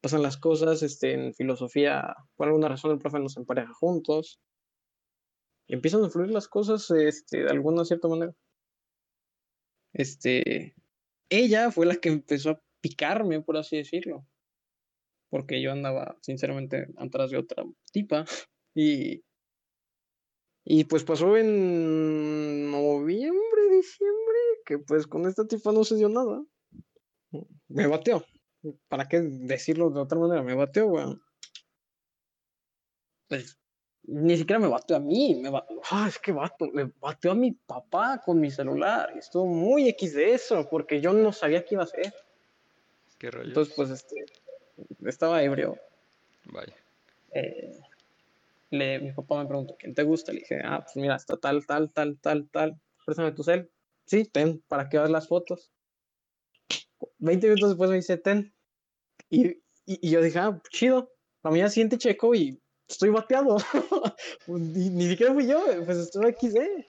[0.00, 4.40] pasan las cosas, este, en filosofía, por alguna razón el profe nos empareja juntos.
[5.68, 8.34] Y empiezan a fluir las cosas, este, de alguna cierta manera.
[9.98, 10.76] Este,
[11.28, 14.24] ella fue la que empezó a picarme, por así decirlo.
[15.28, 18.24] Porque yo andaba, sinceramente, atrás de otra tipa.
[18.74, 19.24] Y,
[20.64, 26.44] y pues pasó en noviembre, diciembre, que pues con esta tipa no se dio nada.
[27.66, 28.24] Me bateó.
[28.86, 30.44] ¿Para qué decirlo de otra manera?
[30.44, 31.20] Me bateó, weón.
[33.28, 33.58] Pues
[34.10, 35.34] ni siquiera me bateó a mí.
[35.42, 39.12] Me ba- ah, es que vato, me bateó a mi papá con mi celular.
[39.14, 42.12] Y estuvo muy X de eso, porque yo no sabía qué iba a hacer.
[43.18, 43.48] qué rollo.
[43.48, 44.24] Entonces, pues, este,
[45.04, 45.76] estaba ebrio.
[46.46, 46.74] Vaya.
[47.32, 47.78] eh,
[48.70, 50.32] le, mi papá me preguntó, ¿quién te gusta?
[50.32, 52.80] Le dije, ah, pues mira, está tal, tal, tal, tal, tal.
[53.04, 53.70] Préstame tu cel.
[54.06, 55.70] Sí, ten, para que veas las fotos.
[57.18, 58.54] 20 minutos después me dice, ten.
[59.30, 61.12] Y, y, y yo dije, ah, chido.
[61.42, 63.56] La mañana siguiente checo y estoy bateado.
[64.46, 66.86] Pues, ni, ni siquiera fui yo, pues estuve aquí, ¿eh?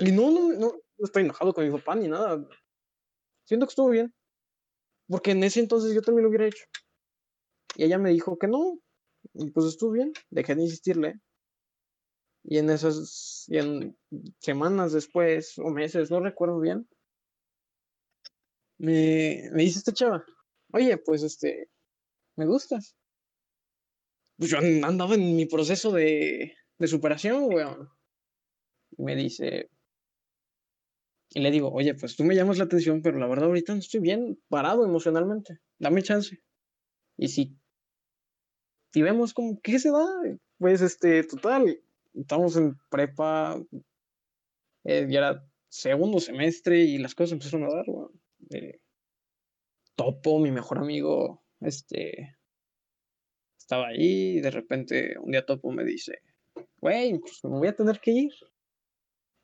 [0.00, 2.44] Y no, no, no, no estoy enojado con mi papá ni nada.
[3.44, 4.12] Siento que estuvo bien.
[5.08, 6.64] Porque en ese entonces yo también lo hubiera hecho.
[7.76, 8.78] Y ella me dijo que no.
[9.34, 10.12] Y pues estuvo bien.
[10.30, 11.20] Dejé de insistirle.
[12.42, 13.96] Y en esas, y en
[14.38, 16.88] semanas después, o meses, no recuerdo bien,
[18.78, 20.24] me, me dice esta chava,
[20.72, 21.68] oye, pues este,
[22.36, 22.96] me gustas.
[24.38, 27.88] Pues yo an- andaba en mi proceso de, de superación, weón.
[28.96, 29.70] Y me dice,
[31.30, 33.80] y le digo, oye, pues tú me llamas la atención, pero la verdad ahorita no
[33.80, 35.58] estoy bien parado emocionalmente.
[35.78, 36.38] Dame chance.
[37.16, 37.58] Y si,
[38.92, 40.06] si vemos como, ¿qué se da?
[40.58, 41.80] Pues este, total,
[42.14, 43.60] estamos en prepa,
[44.84, 48.20] eh, ya era segundo semestre y las cosas empezaron a dar, weón.
[48.50, 48.80] Eh,
[49.96, 52.37] Topo, mi mejor amigo, este,
[53.68, 56.22] estaba ahí y de repente un día Topo me dice,
[56.80, 58.32] güey, pues me voy a tener que ir.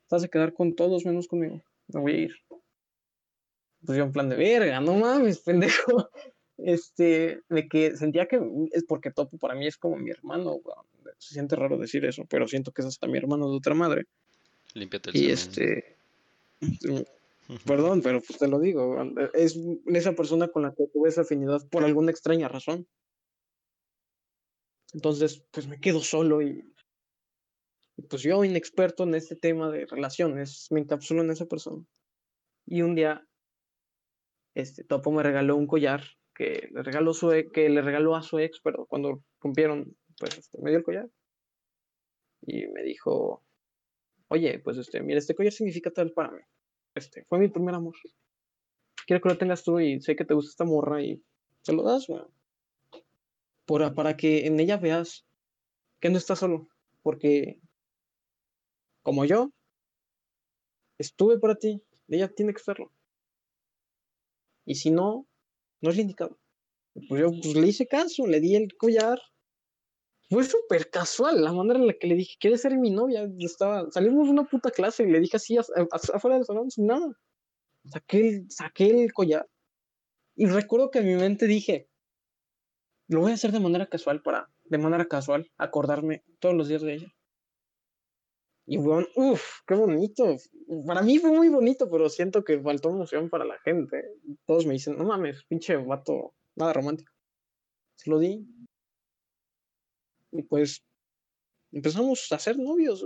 [0.01, 1.61] Estás a quedar con todos menos conmigo.
[1.89, 2.35] Me voy a ir.
[3.85, 6.09] Pues yo en plan de verga, no mames, pendejo.
[6.57, 8.39] Este, de que sentía que
[8.71, 10.61] es porque Topo para mí es como mi hermano.
[11.17, 14.05] Se siente raro decir eso, pero siento que es hasta mi hermano de otra madre.
[14.73, 15.97] Límpiate el Y este,
[17.65, 18.97] perdón, pero pues te lo digo,
[19.33, 22.87] es esa persona con la que tuve esa afinidad por alguna extraña razón.
[24.95, 26.73] Entonces, pues me quedo solo y,
[27.97, 31.83] y pues yo, inexperto en este tema de relaciones, me encapsulo en esa persona.
[32.65, 33.27] Y un día,
[34.53, 36.01] este Topo me regaló un collar
[36.33, 40.37] que le regaló, su, e- que le regaló a su ex, pero cuando rompieron, pues
[40.37, 41.09] este, me dio el collar.
[42.43, 43.43] Y me dijo,
[44.29, 46.41] oye, pues este, mira, este collar significa tal para mí.
[46.95, 47.95] Este, fue mi primer amor.
[49.05, 51.21] Quiero que lo tengas tú y sé que te gusta esta morra y
[51.63, 52.34] se lo das, weón.
[53.65, 55.25] Para, para que en ella veas
[55.99, 56.67] que no estás solo.
[57.01, 57.59] Porque,
[59.01, 59.51] como yo,
[60.97, 62.91] estuve para ti, ella tiene que serlo.
[64.65, 65.27] Y si no,
[65.81, 66.37] no es indicado.
[67.07, 69.19] Pues yo pues, le hice caso, le di el collar.
[70.29, 73.29] Fue súper casual la manera en la que le dije, ¿quieres ser mi novia?
[73.39, 77.13] estaba, salimos de una puta clase y le dije así afuera del salón sin nada.
[77.85, 79.47] Saqué el, saqué el collar.
[80.35, 81.87] Y recuerdo que en mi mente dije,
[83.07, 86.81] lo voy a hacer de manera casual para, de manera casual, acordarme todos los días
[86.81, 87.13] de ella.
[88.67, 90.37] Y bueno, uff, qué bonito.
[90.87, 94.03] Para mí fue muy bonito, pero siento que faltó emoción para la gente.
[94.45, 97.13] Todos me dicen, no mames, pinche vato, nada romántico.
[97.95, 98.43] Se lo di.
[100.31, 100.83] Y pues
[101.71, 103.05] empezamos a ser novios,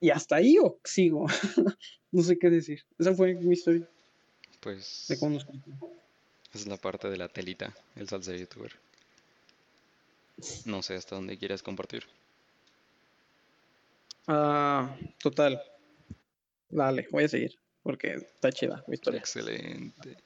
[0.00, 1.26] Y hasta ahí o sigo.
[2.12, 2.80] no sé qué decir.
[2.98, 3.88] Esa fue mi historia.
[4.60, 5.06] Pues.
[5.08, 5.38] De cómo
[6.52, 8.72] Es la parte de la telita, el salsa youtuber.
[10.64, 12.04] No sé hasta dónde quieres compartir.
[14.26, 15.60] Ah, total.
[16.68, 17.58] Dale, voy a seguir.
[17.82, 19.20] Porque está chida mi historia.
[19.20, 20.16] Excelente.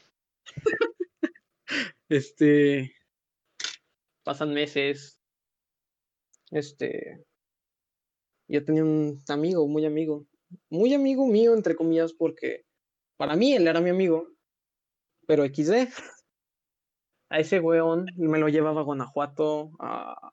[2.09, 2.95] este.
[4.23, 5.19] Pasan meses.
[6.51, 7.25] Este.
[8.49, 10.27] Yo tenía un amigo, muy amigo.
[10.69, 12.65] Muy amigo mío, entre comillas, porque
[13.17, 14.34] para mí él era mi amigo.
[15.27, 15.89] Pero XD.
[17.31, 20.33] A ese weón me lo llevaba a Guanajuato, a,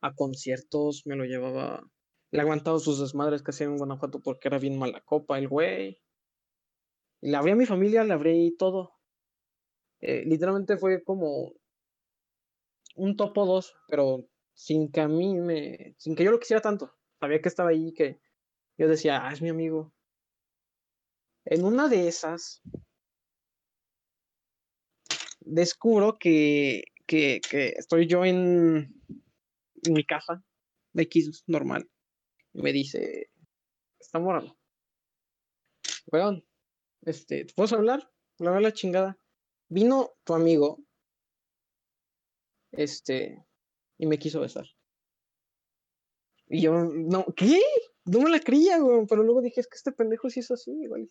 [0.00, 1.82] a conciertos, me lo llevaba
[2.30, 5.48] le ha aguantado sus desmadres que hacían en Guanajuato porque era bien mala copa el
[5.48, 6.00] güey.
[7.20, 8.92] Y le abrí a mi familia, le abrí todo.
[10.00, 11.52] Eh, literalmente fue como
[12.94, 15.94] un topo dos, pero sin que a mí me.
[15.98, 16.92] sin que yo lo quisiera tanto.
[17.20, 18.20] Sabía que estaba ahí, que
[18.76, 19.94] yo decía, ah, es mi amigo.
[21.44, 22.60] En una de esas,
[25.46, 27.40] descubro que, que,
[27.76, 28.94] estoy yo en,
[29.88, 30.42] mi casa,
[30.92, 31.88] de X normal
[32.52, 33.30] me dice,
[33.98, 34.56] está morado.
[36.10, 36.44] Weón,
[37.02, 38.10] este, ¿te puedo hablar?
[38.38, 39.18] La la chingada.
[39.68, 40.82] Vino tu amigo,
[42.72, 43.44] este,
[43.98, 44.66] y me quiso besar.
[46.48, 47.60] Y yo, no, ¿qué?
[48.04, 50.70] No me la creía, weón, pero luego dije, es que este pendejo sí es así,
[50.70, 51.10] igual.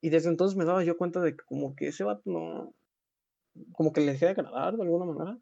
[0.00, 2.74] Y desde entonces me daba yo cuenta de que como que ese vato no,
[3.72, 5.38] como que le dejé de agradar de alguna manera.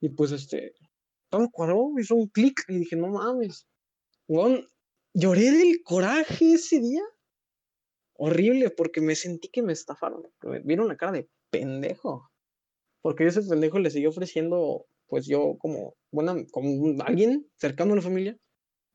[0.00, 0.74] Y pues este,
[1.30, 3.66] todo cuadró, hizo un clic y dije, no mames.
[5.14, 7.02] lloré del coraje ese día.
[8.18, 10.22] Horrible, porque me sentí que me estafaron.
[10.42, 12.30] Me vieron la cara de pendejo.
[13.02, 18.02] Porque ese pendejo le seguí ofreciendo, pues yo como, buena, como alguien cercano a la
[18.02, 18.36] familia,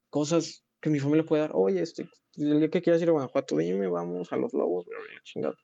[0.10, 1.52] cosas que mi familia puede dar.
[1.54, 4.88] Oye, este, el día que quieras ir a Guanajuato, dime, vamos a los lobos,
[5.24, 5.56] chingado.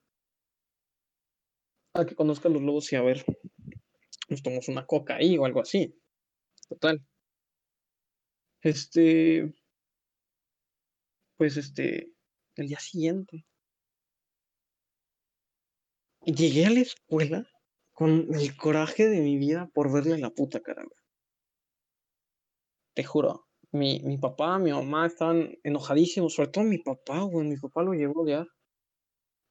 [1.93, 3.25] A que conozca a los lobos y a ver,
[4.29, 5.99] nos tomamos una coca ahí o algo así.
[6.69, 7.03] Total.
[8.61, 9.53] Este.
[11.37, 12.11] Pues este.
[12.55, 13.45] El día siguiente.
[16.25, 17.47] Llegué a la escuela
[17.93, 20.83] con el coraje de mi vida por verle la puta cara.
[22.93, 23.46] Te juro.
[23.71, 27.47] Mi, mi papá, mi mamá estaban enojadísimos, sobre todo mi papá, güey.
[27.47, 28.47] Mi papá lo llevó a odiar.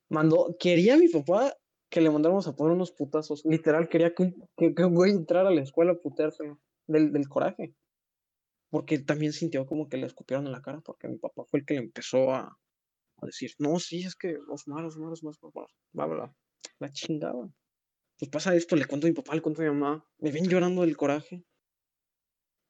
[0.08, 1.54] Mandó, quería mi papá
[1.90, 3.42] que le mandáramos a poner unos putazos.
[3.44, 7.74] Literal, quería que que, que güey a la escuela a puteárselo del, del coraje.
[8.70, 11.66] Porque también sintió como que le escupieron en la cara, porque mi papá fue el
[11.66, 12.58] que le empezó a,
[13.18, 16.34] a decir, no, sí, es que los malos, malos, malos, malos, bla, bla,
[16.78, 17.48] la chingada.
[18.18, 20.48] Pues pasa esto, le cuento a mi papá, le cuento a mi mamá, me ven
[20.48, 21.44] llorando del coraje.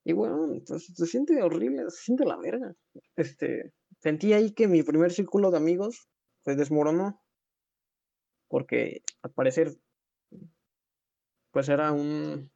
[0.08, 2.72] Y bueno, pues se siente horrible, se siente la verga.
[3.16, 6.08] Este, sentí ahí que mi primer círculo de amigos
[6.44, 7.20] se desmoronó.
[8.46, 9.76] Porque al parecer,
[11.50, 12.52] pues era un,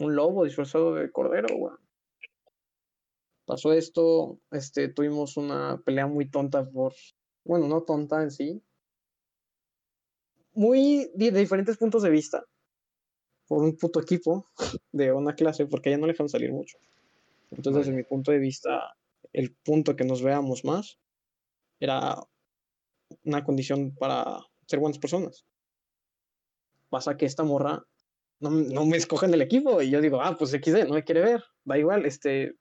[0.00, 1.74] un lobo disfrazado de cordero, güey.
[3.44, 6.94] Pasó esto, este, tuvimos una pelea muy tonta por,
[7.44, 8.62] bueno, no tonta en sí,
[10.54, 12.42] muy de, diferentes puntos de vista,
[13.58, 14.46] un puto equipo
[14.92, 16.78] de una clase, porque ya no le dejan salir mucho.
[17.50, 18.94] Entonces, desde mi punto de vista,
[19.32, 20.98] el punto que nos veamos más
[21.80, 22.16] era
[23.24, 25.44] una condición para ser buenas personas.
[26.88, 27.84] Pasa que esta morra
[28.40, 29.82] no, no me escogen del equipo.
[29.82, 31.44] Y yo digo, ah, pues XD, no me quiere ver.
[31.64, 32.54] Da igual, este.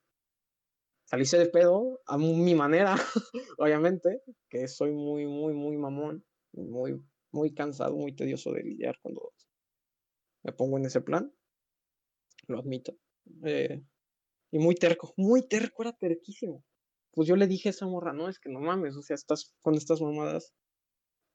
[1.06, 2.96] Salíse de pedo a mi manera,
[3.58, 6.24] obviamente, que soy muy, muy, muy mamón,
[6.54, 9.34] muy, muy cansado, muy tedioso de lidiar cuando
[10.44, 11.34] me pongo en ese plan.
[12.48, 12.98] Lo admito.
[13.44, 13.84] Eh,
[14.52, 16.64] y muy terco, muy terco, era terquísimo.
[17.12, 19.56] Pues yo le dije a esa morra, no, es que no mames, o sea, estás
[19.62, 20.54] con estas mamadas,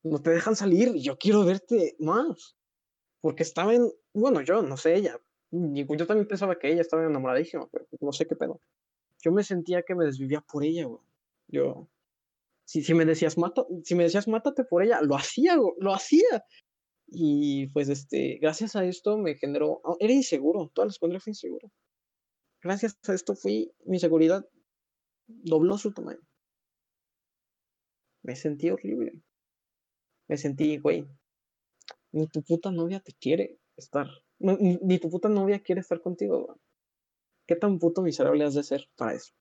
[0.02, 2.56] no te dejan salir, yo quiero verte más
[3.20, 5.18] porque estaba en, bueno, yo no sé ella,
[5.50, 8.60] yo también pensaba que ella estaba enamoradísima, pero no sé qué pedo.
[9.22, 11.00] yo me sentía que me desvivía por ella, güey.
[11.48, 11.88] Yo,
[12.66, 15.94] si, si me decías, mata, si me decías, mátate por ella, lo hacía, güey, lo
[15.94, 16.44] hacía.
[17.06, 21.32] Y pues, este, gracias a esto me generó, ah, era inseguro, toda la secundaria fue
[21.32, 21.70] inseguro.
[22.62, 24.48] Gracias a esto fui, mi seguridad
[25.26, 26.20] dobló su tamaño.
[28.22, 29.22] Me sentí horrible.
[30.28, 31.06] Me sentí, güey,
[32.12, 34.06] ni tu puta novia te quiere estar.
[34.38, 36.58] ni, ni, tu puta novia quiere estar contigo, güey.
[37.46, 39.34] ¿Qué tan puto miserable has de ser para eso?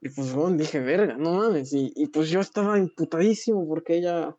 [0.00, 1.72] Y pues, bueno, dije, verga, no mames.
[1.72, 4.36] Y, y pues yo estaba imputadísimo porque ella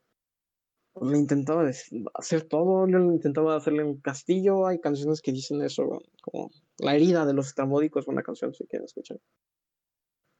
[0.99, 1.69] le intentaba
[2.15, 4.67] hacer todo, le intentaba hacerle un castillo.
[4.67, 8.85] Hay canciones que dicen eso, como La herida de los estrambódicos, una canción si quieren
[8.85, 9.19] escuchar.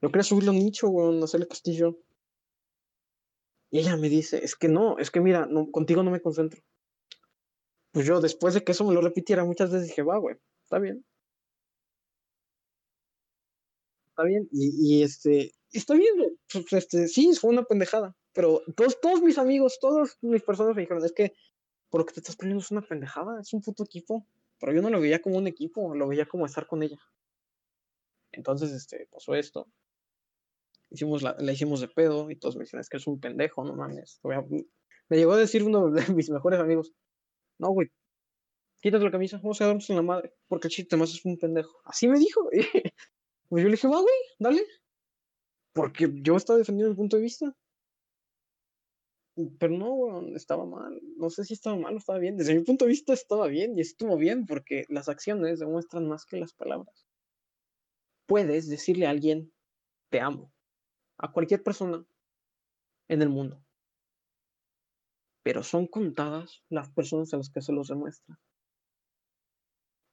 [0.02, 1.98] Yo quería subirlo a nicho, weón, hacerle castillo.
[3.72, 6.62] Y ella me dice, es que no, es que mira, contigo no me concentro.
[7.94, 10.36] Pues yo, después de que eso me lo repitiera muchas veces, dije, va, güey,
[10.66, 11.06] está bien.
[14.10, 14.48] Está bien.
[14.52, 16.14] Y, y este, está bien,
[16.52, 18.16] pues, este, sí, fue una pendejada.
[18.34, 21.34] Pero todos, mis amigos, todas mis personas me dijeron, es que
[21.90, 24.26] por lo que te estás poniendo es una pendejada, es un puto equipo.
[24.60, 27.00] Pero yo no lo veía como un equipo, lo veía como estar con ella.
[28.32, 29.68] Entonces, este, pasó esto
[30.92, 33.64] hicimos la, la, hicimos de pedo y todos me decían, es que es un pendejo,
[33.64, 34.20] no mames.
[35.10, 36.94] Me llegó a decir uno de mis mejores amigos,
[37.58, 37.92] no, güey,
[38.82, 41.38] quítate la camisa, vamos a darnos en la madre, porque el chiste más es un
[41.38, 41.82] pendejo.
[41.86, 42.50] Así me dijo.
[43.50, 44.64] pues yo le dije, va, güey, dale.
[45.74, 47.56] Porque yo estaba defendiendo el punto de vista.
[49.36, 51.02] Pero no, estaba mal.
[51.18, 52.38] No sé si estaba mal o estaba bien.
[52.38, 56.26] Desde mi punto de vista estaba bien y estuvo bien porque las acciones demuestran más
[56.26, 57.08] que las palabras.
[58.26, 59.52] Puedes decirle a alguien,
[60.10, 60.54] te amo
[61.18, 62.06] a cualquier persona
[63.08, 63.64] en el mundo.
[65.44, 68.40] Pero son contadas las personas a las que se los demuestra.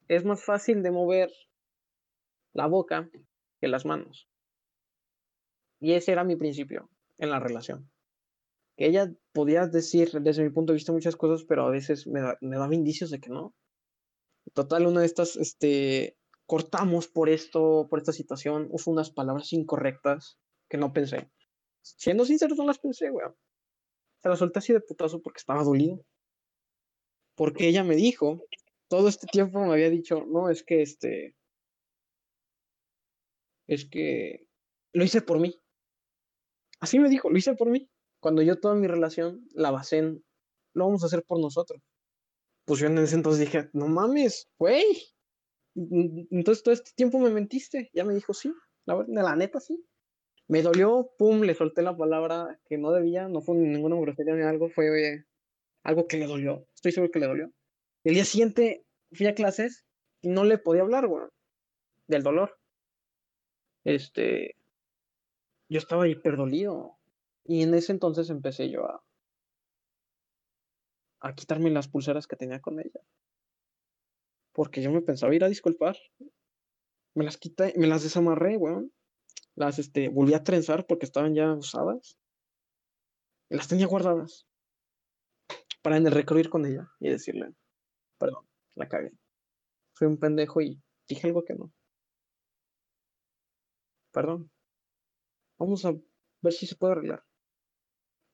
[0.07, 1.31] Es más fácil de mover
[2.55, 3.11] la boca
[3.61, 4.29] que las manos.
[5.81, 7.91] Y ese era mi principio en la relación.
[8.79, 12.21] Que ella podía decir desde mi punto de vista muchas cosas, pero a veces me,
[12.21, 13.55] da, me daba indicios de que no.
[14.55, 16.17] Total, una de estas, este,
[16.47, 20.39] cortamos por esto, por esta situación, uso unas palabras incorrectas
[20.71, 21.29] que no pensé.
[21.83, 23.35] Siendo sincero, no las pensé, weón.
[24.23, 26.05] Se las solté así de putazo porque estaba dolido.
[27.35, 28.45] Porque ella me dijo,
[28.89, 31.37] todo este tiempo me había dicho, no, es que este.
[33.67, 34.47] Es que
[34.93, 35.61] lo hice por mí.
[36.81, 37.91] Así me dijo, lo hice por mí.
[38.21, 40.25] Cuando yo toda mi relación la basé en,
[40.75, 41.81] lo vamos a hacer por nosotros.
[42.65, 44.85] Pues yo en ese entonces dije, no mames, güey.
[45.75, 47.91] Entonces todo este tiempo me mentiste.
[47.95, 48.53] Ya me dijo, sí,
[48.85, 49.85] la, la neta sí.
[50.49, 54.43] Me dolió, pum, le solté la palabra que no debía, no fue ninguna grosería ni
[54.43, 55.27] algo, fue
[55.83, 57.53] algo que le dolió, estoy seguro que le dolió.
[58.05, 59.85] El día siguiente fui a clases
[60.23, 61.27] y no le podía hablar, güey,
[62.07, 62.59] del dolor.
[63.85, 64.57] Este,
[65.69, 66.98] yo estaba hiperdolido
[67.49, 69.03] y en ese entonces empecé yo a,
[71.21, 73.01] a quitarme las pulseras que tenía con ella.
[74.53, 75.97] Porque yo me pensaba ir a disculpar.
[77.15, 78.93] Me las quité, me las desamarré, weón
[79.59, 82.17] las este, volví a trenzar porque estaban ya usadas.
[83.51, 84.47] Y las tenía guardadas.
[85.83, 87.55] Para en el recurrir con ella y decirle,
[88.19, 89.13] perdón, la cagué.
[89.95, 91.73] Fui un pendejo y dije algo que no.
[94.13, 94.51] Perdón.
[95.59, 95.93] Vamos a
[96.43, 97.28] ver si se puede arreglar.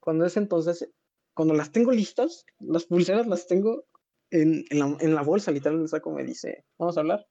[0.04, 0.92] Cuando es entonces,
[1.32, 3.86] cuando las tengo listas, las pulseras las tengo
[4.30, 7.26] en, en, la, bolsa, literalmente saco, me dice, vamos a hablar.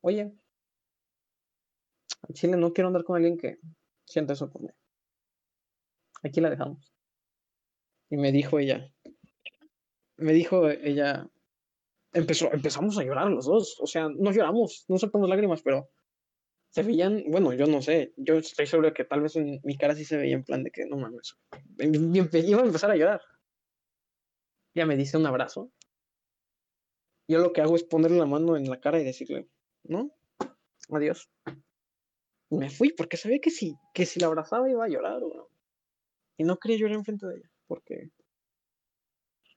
[0.00, 0.32] Oye,
[2.32, 3.58] Chile no quiero andar con alguien que
[4.06, 4.70] sienta eso por mí.
[6.22, 6.90] Aquí la dejamos.
[8.08, 8.90] Y me dijo ella,
[10.16, 11.28] me dijo ella,
[12.14, 13.78] empezó, empezamos a llorar los dos.
[13.80, 15.90] O sea, no lloramos, no soltamos lágrimas, pero
[16.70, 19.94] se veían, bueno, yo no sé, yo estoy seguro que tal vez en mi cara
[19.94, 21.36] sí se veía en plan de que no mames,
[21.78, 23.20] iba a empezar a llorar.
[24.74, 25.72] Ya me dice un abrazo.
[27.28, 29.48] Yo lo que hago es ponerle la mano en la cara y decirle,
[29.84, 30.10] ¿no?
[30.90, 31.28] Adiós
[32.50, 35.22] me fui porque sabía que si, que si la abrazaba iba a llorar,
[36.36, 38.10] Y no quería llorar enfrente de ella, porque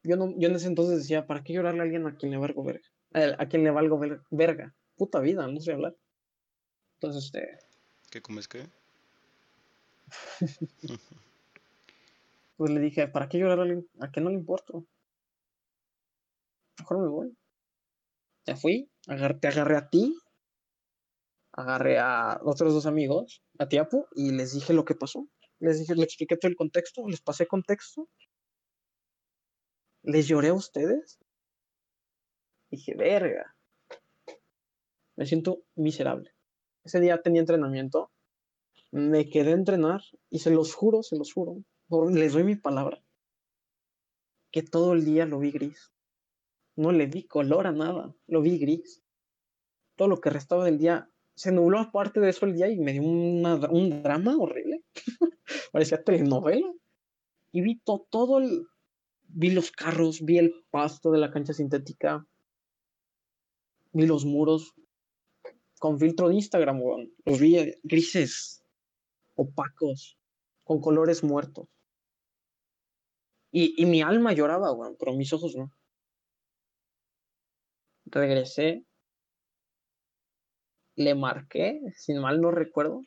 [0.03, 2.37] yo, no, yo en ese entonces decía, ¿para qué llorarle a alguien a quien le
[2.37, 2.87] valgo verga?
[3.13, 3.99] A, quien le valgo
[4.31, 4.75] verga.
[4.95, 5.95] Puta vida, no sé hablar.
[7.03, 7.59] Entonces, este...
[8.09, 8.65] ¿Qué comes qué?
[12.55, 14.85] pues le dije, ¿para qué llorar a alguien a quien no le importo?
[16.79, 17.37] Mejor me voy.
[18.45, 20.17] Ya fui, te agarré a ti,
[21.51, 25.27] agarré a otros dos amigos, a Tiapu, y les dije lo que pasó.
[25.59, 28.07] Les dije, les expliqué todo el contexto, les pasé contexto.
[30.03, 31.19] Les lloré a ustedes.
[32.71, 33.57] Dije, verga.
[35.17, 36.32] Me siento miserable.
[36.83, 38.11] Ese día tenía entrenamiento,
[38.91, 41.63] me quedé a entrenar y se los juro, se los juro,
[42.11, 43.03] les doy mi palabra,
[44.51, 45.91] que todo el día lo vi gris.
[46.75, 49.03] No le vi color a nada, lo vi gris.
[49.95, 52.93] Todo lo que restaba del día se nubló aparte de eso el día y me
[52.93, 54.83] dio un drama horrible.
[55.71, 56.71] Parecía telenovela.
[57.51, 58.67] Y vi todo el.
[59.35, 62.27] Vi los carros, vi el pasto de la cancha sintética,
[63.91, 64.75] vi los muros
[65.83, 66.81] con filtro de Instagram,
[67.25, 68.63] Los vi grises,
[69.35, 70.17] opacos,
[70.63, 71.67] con colores muertos.
[73.51, 75.73] Y, y mi alma lloraba, weón, pero mis ojos no.
[78.05, 78.85] Regresé
[80.95, 83.01] le marqué, sin mal no recuerdo,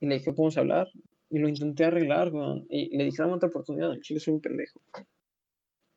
[0.00, 0.88] y le dije, podemos hablar,
[1.30, 2.32] y lo intenté arreglar,
[2.68, 4.80] y le dije, dame otra oportunidad, el chile soy un pendejo.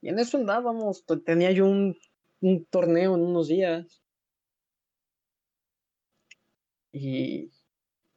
[0.01, 1.97] Y en eso andábamos, tenía yo un,
[2.41, 4.03] un torneo en unos días,
[6.99, 7.51] y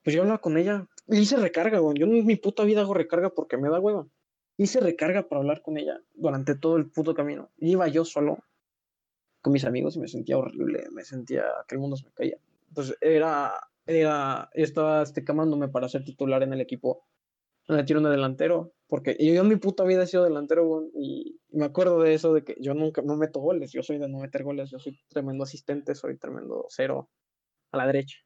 [0.02, 3.56] pues yo hablaba con ella, hice recarga, yo en mi puta vida hago recarga porque
[3.56, 4.06] me da hueva.
[4.56, 7.50] Hice recarga para hablar con ella durante todo el puto camino.
[7.58, 8.38] Iba yo solo
[9.40, 12.38] con mis amigos y me sentía horrible, me sentía que el mundo se me caía.
[12.68, 13.54] Entonces era,
[13.86, 17.04] era estaba este, camándome para ser titular en el equipo.
[17.68, 21.66] Me tiro de delantero, porque yo en mi puta vida he sido delantero, y, me
[21.66, 24.42] acuerdo de eso, de que yo nunca no meto goles, yo soy de no meter
[24.42, 27.08] goles, yo soy tremendo asistente, soy tremendo cero
[27.70, 28.18] a la derecha.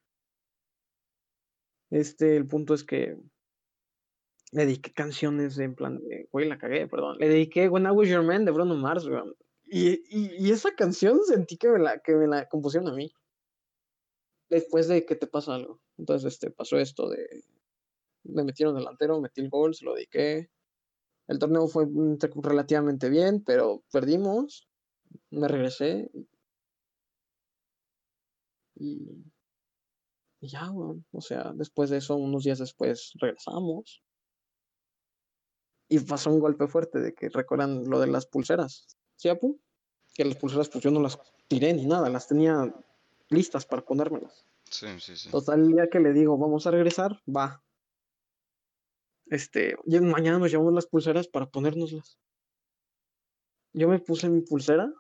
[1.95, 3.16] Este, el punto es que
[4.51, 7.18] le dediqué canciones en plan de, güey, la cagué, perdón.
[7.20, 9.07] Le dediqué When I Was Your Man de Bruno Mars,
[9.66, 13.12] y, esa canción sentí que me, la, que me la compusieron a mí.
[14.51, 15.80] Después de que te pasa algo.
[15.97, 17.45] Entonces, este, pasó esto de.
[18.24, 20.51] Me metieron delantero, metí el gol, se lo dediqué.
[21.28, 21.86] El torneo fue
[22.42, 24.68] relativamente bien, pero perdimos.
[25.30, 26.11] Me regresé.
[28.74, 29.34] Y.
[30.45, 34.03] Y ya, O sea, después de eso, unos días después, regresamos.
[35.88, 38.86] Y pasó un golpe fuerte de que recuerdan lo de las pulseras.
[39.16, 39.59] ¿Sí, Apu?
[40.12, 41.18] Que las pulseras, pues yo no las
[41.49, 42.74] tiré ni nada, las tenía
[43.30, 44.45] listas para ponérmelas.
[44.68, 45.30] Sí, sí, sí.
[45.30, 47.62] Total, el día que le digo, vamos a regresar, va.
[49.30, 52.18] Este, mañana nos llevamos las pulseras para ponérnoslas.
[53.72, 54.92] Yo me puse mi pulsera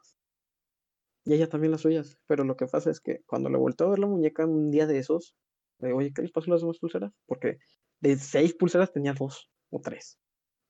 [1.24, 2.18] y ella también las suyas.
[2.26, 4.86] Pero lo que pasa es que cuando le volteó a ver la muñeca un día
[4.86, 5.36] de esos,
[5.78, 7.12] le digo, oye, ¿qué les pasó las demás pulseras?
[7.26, 7.58] Porque
[8.00, 10.18] de seis pulseras tenía dos o tres.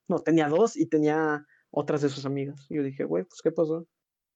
[0.09, 2.67] No, tenía dos y tenía otras de sus amigas.
[2.71, 3.87] Y yo dije, güey, pues ¿qué pasó?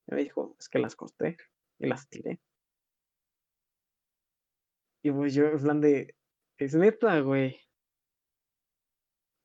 [0.09, 1.37] Y me dijo, es que las costé
[1.79, 2.41] y las tiré.
[5.03, 5.85] Y pues yo en
[6.59, 7.57] es neta, güey.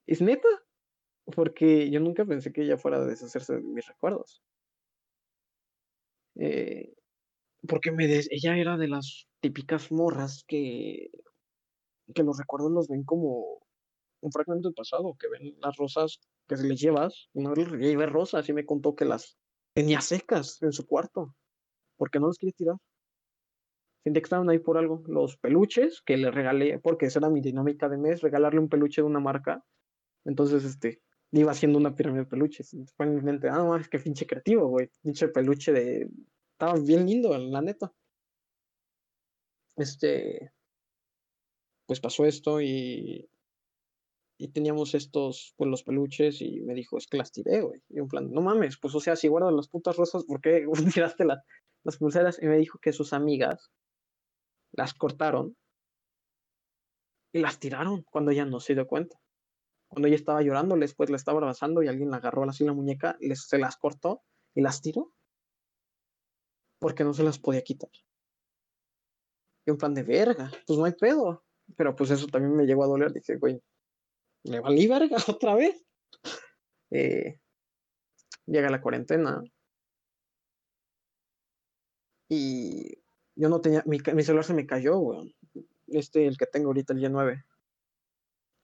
[0.07, 0.47] Es neta.
[1.35, 4.43] Porque yo nunca pensé que ella fuera a deshacerse de mis recuerdos.
[6.35, 6.93] Eh,
[7.67, 11.09] porque me ella era de las típicas morras que,
[12.13, 13.59] que los recuerdos los ven como
[14.21, 17.29] un fragmento del pasado, que ven las rosas que se les llevas.
[17.33, 19.37] Una vez le llevé rosas y me contó que las
[19.73, 21.35] tenía secas en su cuarto,
[21.97, 22.75] porque no las quería tirar.
[24.03, 25.03] Sentí que estaban ahí por algo.
[25.07, 29.01] Los peluches que le regalé, porque esa era mi dinámica de mes, regalarle un peluche
[29.01, 29.63] de una marca.
[30.25, 31.01] Entonces, este,
[31.41, 32.75] iba haciendo una pirámide de peluches.
[32.95, 34.89] Fue en mi mente, ah, no, es que pinche creativo, güey.
[35.01, 36.09] Pinche peluche de.
[36.53, 37.93] Estaba bien lindo, la neta.
[39.75, 40.51] Este.
[41.85, 43.29] Pues pasó esto y
[44.37, 47.81] y teníamos estos, pues los peluches y me dijo, es que las tiré, güey.
[47.87, 50.65] Y un plan, no mames, pues o sea, si guardan las putas rosas, ¿por qué
[50.93, 52.41] tiraste las pulseras?
[52.41, 53.71] Y me dijo que sus amigas
[54.73, 55.55] las cortaron
[57.31, 59.17] y las tiraron cuando ella no se dio cuenta.
[59.93, 63.15] Cuando ella estaba llorando, después la estaba abrazando y alguien la agarró así la muñeca,
[63.19, 64.23] les, se las cortó
[64.55, 65.13] y las tiró
[66.79, 67.89] porque no se las podía quitar.
[69.65, 71.45] Y un plan de verga, pues no hay pedo.
[71.77, 73.13] Pero pues eso también me llegó a doler.
[73.13, 73.61] Dije, güey,
[74.43, 75.85] le valí verga otra vez.
[76.91, 77.39] Eh,
[78.45, 79.41] llega la cuarentena.
[82.27, 82.97] Y
[83.35, 85.33] yo no tenía, mi, celular se me cayó, weón.
[85.87, 87.45] Este, el que tengo ahorita, el Y9.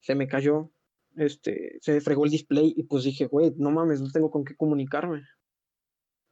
[0.01, 0.71] Se me cayó,
[1.19, 4.55] este, se fregó el display y pues dije, güey, no mames, no tengo con qué
[4.55, 5.23] comunicarme.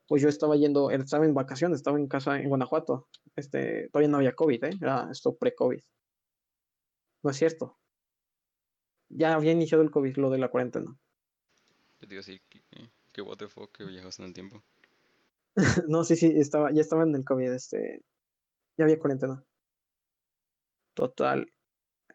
[0.07, 3.07] Pues yo estaba yendo, estaba en vacaciones, estaba en casa en Guanajuato.
[3.35, 4.69] Este, todavía no había COVID, ¿eh?
[4.81, 5.81] Era esto pre-COVID.
[7.23, 7.77] No es cierto
[9.09, 10.97] ya había iniciado el COVID, lo de la cuarentena.
[11.99, 12.41] Yo digo así,
[13.11, 14.63] que, what the fuck, que viajas en el tiempo.
[15.88, 18.03] no, sí, sí, estaba, ya estaba en el COVID, este,
[18.77, 19.43] ya había cuarentena.
[20.93, 21.51] Total,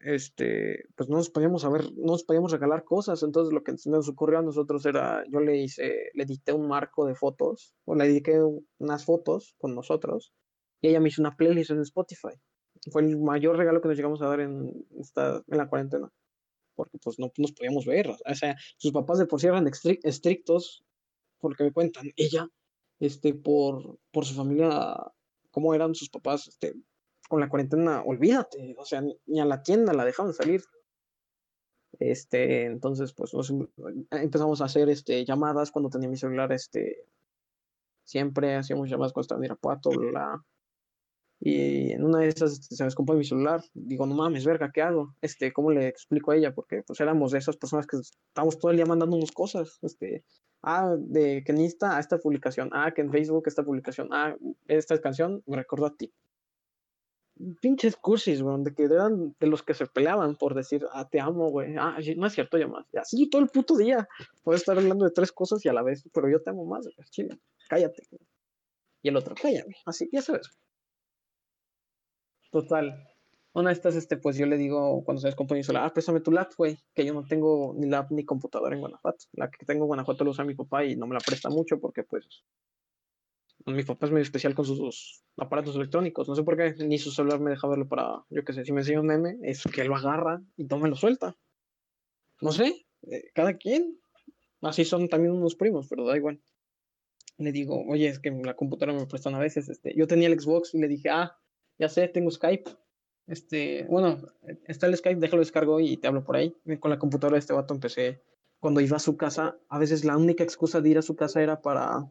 [0.05, 4.09] este, pues no nos podíamos saber, no nos podíamos regalar cosas, entonces lo que nos
[4.09, 8.07] ocurrió a nosotros era, yo le hice, le edité un marco de fotos, o le
[8.07, 8.39] dediqué
[8.79, 10.33] unas fotos con nosotros,
[10.81, 12.35] y ella me hizo una playlist en Spotify.
[12.91, 16.11] fue el mayor regalo que nos llegamos a dar en, esta, en la cuarentena.
[16.75, 18.09] Porque pues no nos podíamos ver.
[18.09, 20.83] O sea, sus papás de por sí eran estrictos,
[21.39, 22.49] porque me cuentan, ella,
[22.99, 24.97] este, por, por su familia,
[25.51, 26.73] cómo eran sus papás, este,
[27.29, 30.63] con la cuarentena, olvídate, o sea, ni, a la tienda la dejaban salir.
[31.99, 33.31] Este, entonces, pues
[34.11, 37.05] empezamos a hacer este, llamadas cuando tenía mi celular, este,
[38.03, 40.43] siempre hacíamos llamadas cuando estaba en Irapuato, la
[41.45, 43.61] y en una de esas este, se descompone mi celular.
[43.73, 45.13] Digo, no mames, verga, ¿qué hago?
[45.21, 46.55] Este, ¿cómo le explico a ella?
[46.55, 49.77] Porque pues éramos de esas personas que estábamos todo el día mandándonos cosas.
[49.81, 50.23] Este,
[50.61, 54.37] ah, de que en Insta a esta publicación, ah, que en Facebook esta publicación, ah,
[54.69, 56.13] esta canción me recordó a ti.
[57.61, 61.19] Pinches cursis, güey, de que eran de los que se peleaban por decir, ah, te
[61.19, 62.85] amo, güey, ah, no es cierto, ya más.
[62.95, 64.07] Así todo el puto día.
[64.43, 66.85] Puedes estar hablando de tres cosas y a la vez, pero yo te amo más,
[66.85, 68.07] güey, chile, cállate.
[69.01, 70.49] Y el otro, cállate, así, ya sabes.
[72.51, 73.09] Total.
[73.53, 76.51] Una de estas, este, pues yo le digo cuando se descompone ah, préstame tu lap,
[76.57, 79.25] güey, que yo no tengo ni lap ni computadora en Guanajuato.
[79.33, 81.79] La que tengo en Guanajuato la usa mi papá y no me la presta mucho
[81.79, 82.25] porque, pues,
[83.65, 86.27] mi papá es muy especial con sus aparatos electrónicos.
[86.27, 88.71] No sé por qué, ni su celular me deja verlo para, yo qué sé, si
[88.71, 91.37] me enseña un meme, es que lo agarra y no me lo suelta.
[92.41, 93.99] No sé, eh, cada quien.
[94.61, 96.41] Así son también unos primos, pero da igual.
[97.37, 99.69] Le digo, oye, es que la computadora me prestan a veces.
[99.69, 101.37] Este, yo tenía el Xbox y le dije, ah,
[101.77, 102.69] ya sé, tengo Skype.
[103.27, 104.21] Este, bueno,
[104.67, 106.55] está el Skype, déjalo descargo y te hablo por ahí.
[106.79, 108.21] Con la computadora de este vato empecé.
[108.59, 111.41] Cuando iba a su casa, a veces la única excusa de ir a su casa
[111.41, 112.09] era para.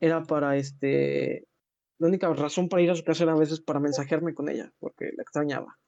[0.00, 1.46] Era para este.
[1.98, 4.72] La única razón para ir a su casa era a veces para mensajearme con ella,
[4.78, 5.78] porque la extrañaba.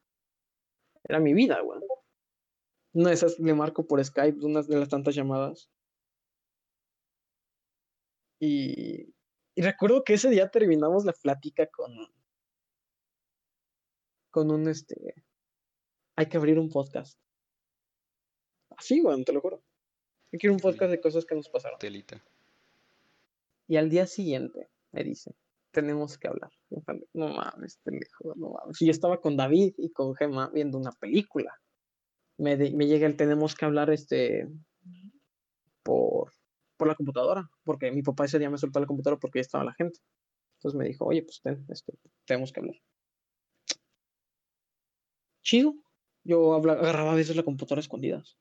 [1.04, 1.80] Era mi vida, güey.
[2.94, 5.70] Una de esas le marco por Skype, una de las tantas llamadas.
[8.40, 9.12] Y
[9.58, 11.92] y recuerdo que ese día terminamos la plática con.
[14.30, 14.94] con un este.
[16.16, 17.18] Hay que abrir un podcast.
[18.76, 19.60] Así, güey, te lo juro.
[20.32, 21.76] Hay que un podcast de cosas que nos pasaron.
[21.80, 22.24] Telita.
[23.68, 25.36] Y al día siguiente me dice,
[25.70, 26.50] tenemos que hablar.
[27.12, 28.80] No mames, pendejo, no mames.
[28.80, 31.52] Y yo estaba con David y con Gemma viendo una película.
[32.38, 34.48] Me, llega el tenemos que hablar este
[35.82, 36.32] por
[36.76, 39.64] por la computadora, porque mi papá ese día me soltó la computadora porque ya estaba
[39.64, 39.98] la gente.
[40.58, 41.92] Entonces me dijo, oye, pues este,
[42.24, 42.76] tenemos que hablar.
[45.42, 45.74] Chido.
[46.24, 48.38] Yo agarraba a veces la computadora escondidas.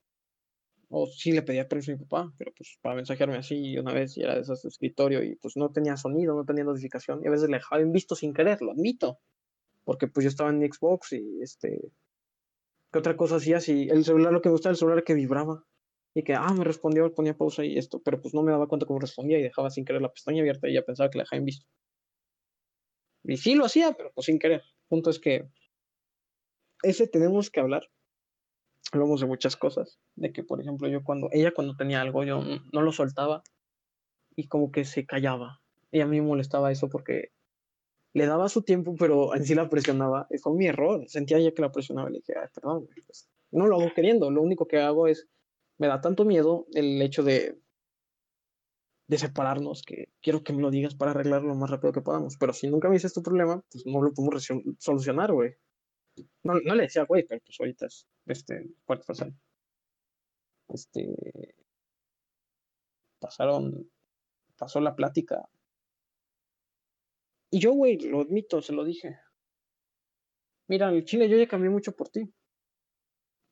[0.90, 4.18] O sí le pedía permiso a mi papá, pero pues para mensajearme así una vez
[4.18, 7.28] y era de esos de escritorio y pues no tenía sonido, no tenía notificación y
[7.28, 9.20] a veces le dejaba visto sin querer, lo admito.
[9.84, 11.92] Porque pues yo estaba en Xbox y este...
[12.92, 13.60] ¿Qué otra cosa hacía?
[13.60, 15.66] Si el celular, lo que me gustaba el celular que vibraba
[16.14, 18.86] y que, ah, me respondió, ponía pausa y esto, pero pues no me daba cuenta
[18.86, 21.40] cómo respondía y dejaba sin querer la pestaña abierta y ya pensaba que la dejaba
[21.40, 21.68] en visto.
[23.24, 24.62] Y sí lo hacía, pero pues sin querer.
[24.62, 25.50] El punto es que
[26.82, 27.84] ese tenemos que hablar.
[28.92, 32.42] Hablamos de muchas cosas, de que por ejemplo yo cuando, ella cuando tenía algo, yo
[32.72, 33.44] no lo soltaba
[34.36, 35.60] y como que se callaba.
[35.92, 37.32] Y a mí me molestaba eso porque
[38.14, 40.28] le daba su tiempo, pero en sí la presionaba.
[40.30, 41.04] Y fue mi error.
[41.08, 42.10] Sentía ya que la presionaba.
[42.10, 44.32] Le dije, perdón, pues, no lo hago queriendo.
[44.32, 45.28] Lo único que hago es
[45.78, 47.60] me da tanto miedo el hecho de,
[49.08, 52.38] de separarnos que quiero que me lo digas para arreglarlo lo más rápido que podamos.
[52.38, 54.48] Pero si nunca me dices tu problema, pues no lo podemos
[54.80, 55.54] solucionar, güey.
[56.44, 59.32] No, no, le decía, güey, pero pues ahorita es este, pasar.
[60.70, 61.56] Este.
[63.20, 63.90] Pasaron.
[64.58, 65.50] Pasó la plática.
[67.50, 69.18] Y yo, güey, lo admito, se lo dije.
[70.68, 72.22] Mira, el chile yo ya cambié mucho por ti.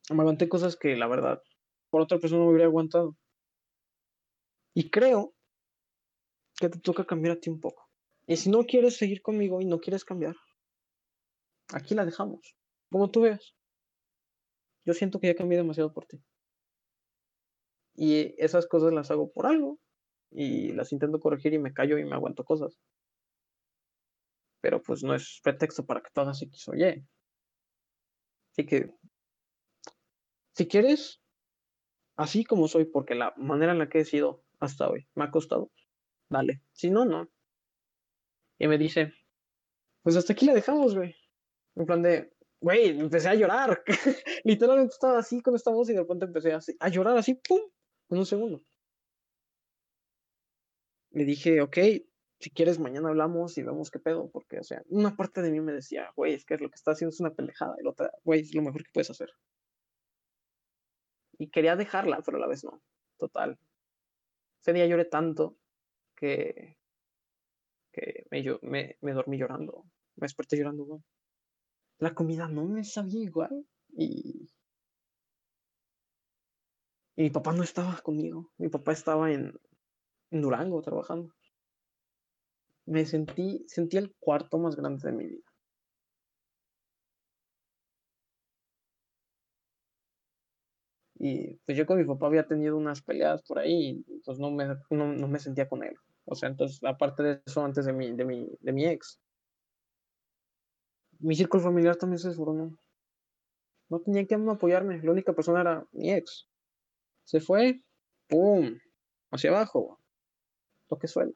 [0.10, 1.42] Me aguanté cosas que la verdad
[1.90, 3.16] por otra persona no me hubiera aguantado.
[4.74, 5.34] Y creo
[6.60, 7.90] que te toca cambiar a ti un poco.
[8.28, 10.36] Y si no quieres seguir conmigo y no quieres cambiar,
[11.74, 12.58] aquí la dejamos.
[12.92, 13.55] Como tú veas.
[14.86, 16.22] Yo siento que ya cambié demasiado por ti.
[17.96, 19.80] Y esas cosas las hago por algo.
[20.32, 22.78] Y las intento corregir y me callo y me aguanto cosas.
[24.62, 27.06] Pero pues no es pretexto para que todas se quiso oye.
[28.52, 28.90] Así que,
[30.54, 31.22] si quieres,
[32.16, 35.32] así como soy, porque la manera en la que he sido hasta hoy me ha
[35.32, 35.72] costado,
[36.30, 36.62] dale.
[36.72, 37.30] Si no, no.
[38.58, 39.14] Y me dice,
[40.02, 41.16] pues hasta aquí la dejamos, güey.
[41.76, 43.84] En plan de, güey, empecé a llorar.
[44.44, 47.60] Literalmente estaba así con esta voz y de repente empecé a, llorar así, pum,
[48.10, 48.62] en un segundo.
[51.12, 51.78] Le dije, ok,
[52.40, 55.62] si quieres mañana hablamos y vemos qué pedo, porque, o sea, una parte de mí
[55.62, 58.12] me decía, güey, es que lo que está haciendo es una pendejada, y la otra,
[58.24, 59.30] güey, es lo mejor que puedes hacer.
[61.38, 62.82] Y quería dejarla, pero a la vez no.
[63.18, 63.58] Total.
[64.62, 65.58] Ese día lloré tanto
[66.16, 66.78] que,
[67.92, 69.86] que me, yo- me, me dormí llorando,
[70.16, 71.04] me desperté llorando, weón.
[72.00, 73.66] La comida no me sabía igual
[73.98, 74.48] y...
[77.18, 79.54] mi papá no estaba conmigo, mi papá estaba en,
[80.32, 81.34] en Durango trabajando.
[82.88, 85.44] Me sentí, sentí el cuarto más grande de mi vida.
[91.18, 94.52] Y pues yo con mi papá había tenido unas peleas por ahí, y pues no
[94.52, 95.96] me, no, no me sentía con él.
[96.26, 99.22] O sea, entonces, aparte de eso, antes de mi, de mi, de mi ex,
[101.20, 102.78] mi círculo familiar también se desmoronó.
[103.90, 106.48] No tenía quien apoyarme, la única persona era mi ex.
[107.24, 107.84] Se fue,
[108.28, 108.78] ¡pum!
[109.32, 110.00] Hacia abajo,
[110.88, 111.34] toque suelo.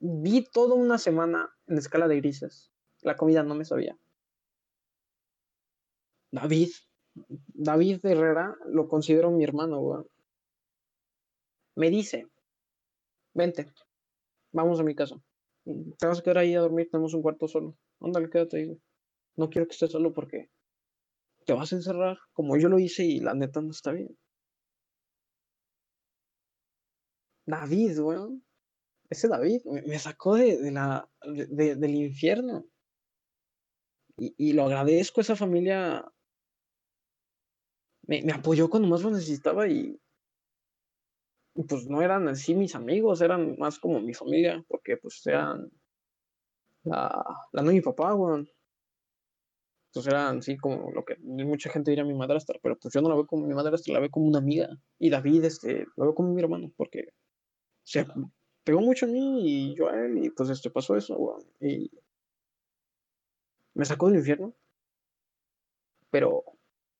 [0.00, 2.70] Vi toda una semana en escala de grises.
[3.00, 3.98] La comida no me sabía.
[6.30, 6.70] David,
[7.14, 10.06] David Herrera lo considero mi hermano.
[11.76, 12.28] Me dice,
[13.32, 13.72] vente,
[14.52, 15.16] vamos a mi casa.
[15.64, 17.76] Te vas a quedar ahí a dormir, tenemos un cuarto solo.
[18.00, 18.80] Ándale, quédate ahí, güey.
[19.36, 20.50] No quiero que estés solo porque
[21.46, 24.16] te vas a encerrar, como yo lo hice y la neta no está bien.
[27.46, 28.44] David, weón.
[29.10, 32.64] Ese David me, sacó de, la, de- de- del infierno.
[34.16, 36.04] Y, lo agradezco, esa familia
[38.06, 40.00] me, apoyó cuando más lo necesitaba y,
[41.54, 45.70] pues no eran así mis amigos, eran más como mi familia, porque pues eran
[46.84, 48.48] la, la no mi papá, weón.
[49.92, 53.08] Pues eran así como lo que mucha gente diría mi madrastra, pero pues yo no
[53.08, 54.68] la veo como mi madrastra, la veo como una amiga.
[54.98, 57.12] Y David, este, lo veo como mi hermano, porque
[57.84, 58.04] se
[58.64, 61.44] pegó mucho en mí y yo a él, y pues este pasó eso, weón.
[61.60, 61.90] Y
[63.74, 64.54] me sacó del infierno,
[66.10, 66.44] pero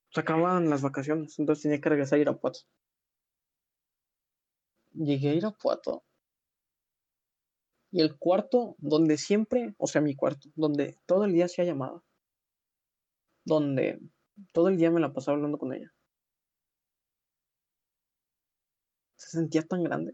[0.09, 2.59] se acababan las vacaciones, entonces tenía que regresar a Irapuato.
[4.95, 6.03] Llegué a Irapuato
[7.91, 12.03] y el cuarto donde siempre, o sea, mi cuarto, donde todo el día hacía llamada,
[13.45, 13.99] donde
[14.51, 15.93] todo el día me la pasaba hablando con ella.
[19.17, 20.13] Se sentía tan grande.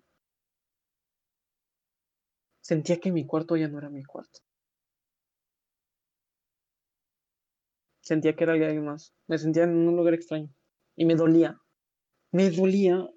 [2.62, 4.40] Sentía que mi cuarto ya no era mi cuarto.
[8.02, 9.14] Sentía que era alguien más.
[9.28, 10.50] Me sentía en un lugar extraño.
[10.96, 11.60] Y me dolía.
[12.32, 13.08] Me dolía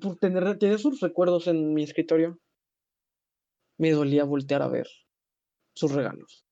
[0.00, 2.38] por tener, tener sus recuerdos en mi escritorio.
[3.78, 4.88] Me dolía voltear a ver
[5.74, 6.44] sus regalos.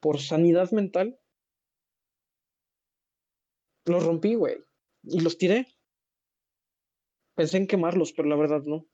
[0.00, 1.20] Por sanidad mental,
[3.84, 4.56] los rompí, güey.
[5.02, 5.66] Y los tiré.
[7.34, 8.86] Pensé en quemarlos, pero la verdad no.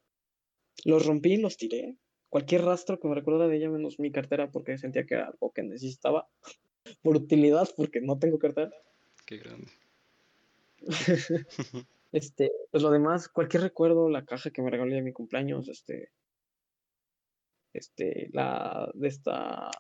[0.85, 1.97] Los rompí y los tiré.
[2.29, 5.53] Cualquier rastro que me recuerda de ella, menos mi cartera, porque sentía que era algo
[5.53, 6.29] que necesitaba.
[7.03, 8.71] Por utilidad, porque no tengo cartera.
[9.25, 9.69] Qué grande.
[12.17, 16.13] Este, pues lo demás, cualquier recuerdo, la caja que me regaló de mi cumpleaños, este,
[17.75, 19.71] este, la de esta,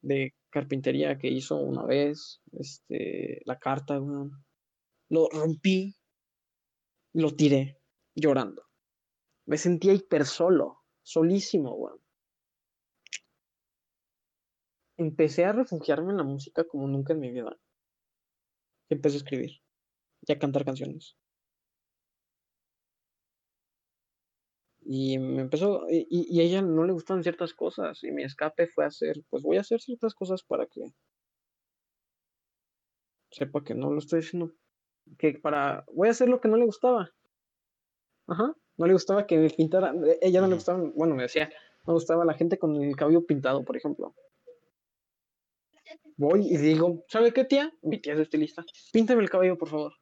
[0.00, 4.00] de carpintería que hizo una vez, este, la carta.
[5.08, 5.96] Lo rompí,
[7.12, 7.80] lo tiré,
[8.14, 8.62] llorando.
[9.46, 12.00] Me sentía hiper solo, solísimo, weón.
[14.96, 17.58] Empecé a refugiarme en la música como nunca en mi vida.
[18.88, 19.60] Empecé a escribir
[20.24, 21.16] y a cantar canciones.
[24.96, 28.66] Y me empezó, y, y- a ella no le gustaban ciertas cosas, y mi escape
[28.66, 30.82] fue hacer, pues voy a hacer ciertas cosas para que
[33.30, 34.52] sepa que no lo estoy haciendo,
[35.18, 37.10] que para, voy a hacer lo que no le gustaba.
[38.26, 41.50] Ajá, no le gustaba que me pintara, eh, ella no le gustaba, bueno, me decía,
[41.86, 44.14] no le gustaba la gente con el cabello pintado, por ejemplo.
[46.16, 47.72] Voy y digo, ¿sabe qué, tía?
[47.82, 48.64] Mi tía es estilista.
[48.92, 49.92] Píntame el cabello, por favor.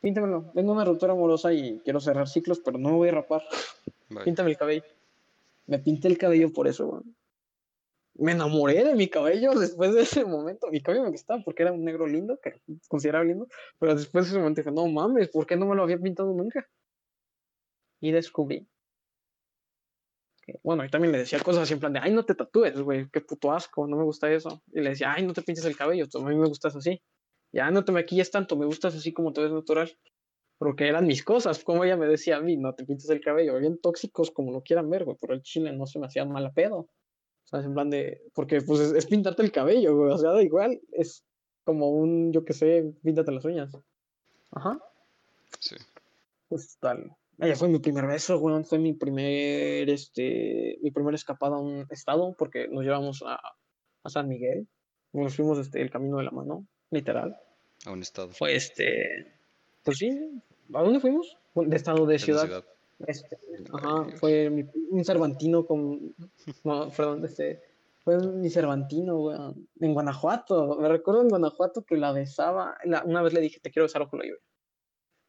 [0.00, 0.50] Píntamelo.
[0.54, 3.42] Tengo una ruptura amorosa y quiero cerrar ciclos, pero no me voy a rapar.
[4.08, 4.24] Vaya.
[4.24, 4.84] Píntame el cabello.
[5.66, 7.16] Me pinté el cabello por eso, weón.
[8.14, 10.68] Me enamoré de mi cabello después de ese momento.
[10.70, 13.46] Mi cabello me gustaba porque era un negro lindo, que consideraba lindo.
[13.78, 16.32] Pero después de ese momento dije, no mames, ¿por qué no me lo había pintado
[16.32, 16.66] nunca?
[18.00, 18.66] Y descubrí.
[20.42, 22.80] que- bueno, y también le decía cosas así en plan de, ay, no te tatúes,
[22.80, 24.62] güey, qué puto asco, no me gusta eso.
[24.72, 27.00] Y le decía, ay, no te pintes el cabello, tú, a mí me gustas así.
[27.52, 29.90] Ya no te maquilles tanto, me gustas así como te ves natural.
[30.58, 33.58] Porque eran mis cosas, como ella me decía a mí, no te pintes el cabello,
[33.58, 36.44] bien tóxicos como lo quieran ver, güey, pero el chile no se me hacía mal
[36.44, 36.76] a pedo.
[36.80, 36.88] O
[37.46, 40.42] sea, en plan de, porque pues es, es pintarte el cabello, güey, o sea, da
[40.42, 41.24] igual, es
[41.64, 43.72] como un, yo qué sé, píntate las uñas.
[44.50, 44.78] Ajá,
[45.58, 45.76] Sí.
[46.48, 47.16] pues tal.
[47.38, 51.86] Ella fue mi primer beso, güey, fue mi primer, este, mi primera escapada a un
[51.90, 53.40] estado, porque nos llevamos a,
[54.02, 54.68] a San Miguel,
[55.14, 57.36] nos fuimos este, el camino de la mano, literal.
[57.86, 58.28] A un estado.
[58.30, 59.26] Fue este,
[59.84, 60.10] pues sí,
[60.74, 61.36] ¿a dónde fuimos?
[61.54, 62.64] De estado de de la ciudad.
[63.06, 63.38] Este,
[63.72, 66.14] ajá, fue mi- un Cervantino con.
[66.64, 67.62] No, perdón, este.
[68.04, 69.68] Fue mi Cervantino, weón.
[69.80, 70.76] En Guanajuato.
[70.80, 72.76] Me recuerdo en Guanajuato que la besaba.
[72.84, 74.40] la- una vez le dije, te quiero besar ojo la lluvia.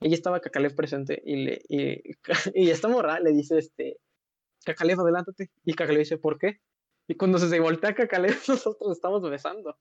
[0.01, 1.61] Ella estaba Cacalev presente y le.
[1.69, 2.01] Y,
[2.55, 3.97] y esta morra le dice, este.
[4.65, 5.49] Cacalev, adelántate.
[5.63, 6.59] Y Cacalev dice, ¿por qué?
[7.07, 9.77] Y cuando se voltea Cacalev, nosotros estamos besando.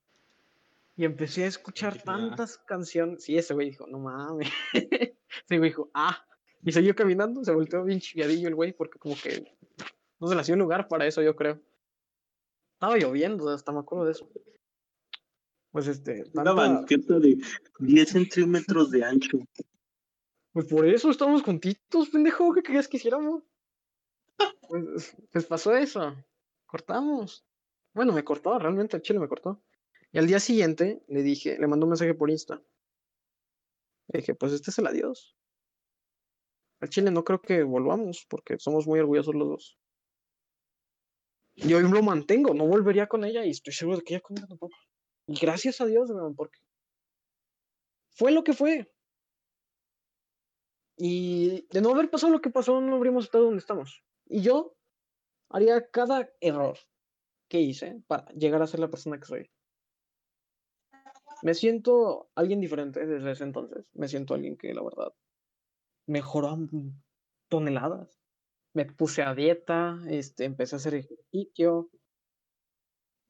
[0.97, 3.25] Y empecé a escuchar tantas canciones.
[3.25, 4.49] Sí, ese güey dijo, no mames.
[4.75, 6.27] ese güey dijo, ah.
[6.63, 9.57] Y siguió caminando, se volteó bien chiviadillo el güey, porque como que
[10.19, 11.59] no se le hacía un lugar para eso, yo creo.
[12.75, 14.29] Estaba lloviendo, hasta me acuerdo de eso.
[15.71, 17.39] Pues este, Una tanta- banqueta de
[17.79, 19.39] 10 centímetros de ancho.
[20.53, 23.43] pues por eso estamos juntitos, pendejo, ¿qué querías que hiciéramos?
[24.69, 26.15] Pues, pues pasó eso,
[26.67, 27.45] cortamos.
[27.95, 29.63] Bueno, me cortó, realmente el chile me cortó.
[30.13, 32.63] Y al día siguiente le dije, le mandó un mensaje por Insta.
[34.09, 35.37] Le dije, pues este es el adiós.
[36.81, 39.79] Al Chile no creo que volvamos porque somos muy orgullosos los dos.
[41.55, 44.47] Y hoy lo mantengo, no volvería con ella y estoy seguro de que ella conmigo
[44.47, 44.77] tampoco.
[45.27, 46.59] Y gracias a Dios, weón, porque
[48.17, 48.91] fue lo que fue.
[50.97, 54.03] Y de no haber pasado lo que pasó, no habríamos estado donde estamos.
[54.27, 54.77] Y yo
[55.51, 56.79] haría cada error
[57.49, 59.51] que hice para llegar a ser la persona que soy.
[61.43, 63.87] Me siento alguien diferente desde ese entonces.
[63.95, 65.13] Me siento alguien que, la verdad,
[66.07, 66.59] mejoró
[67.49, 68.21] toneladas.
[68.75, 71.91] Me puse a dieta, este, empecé a hacer ejercicio.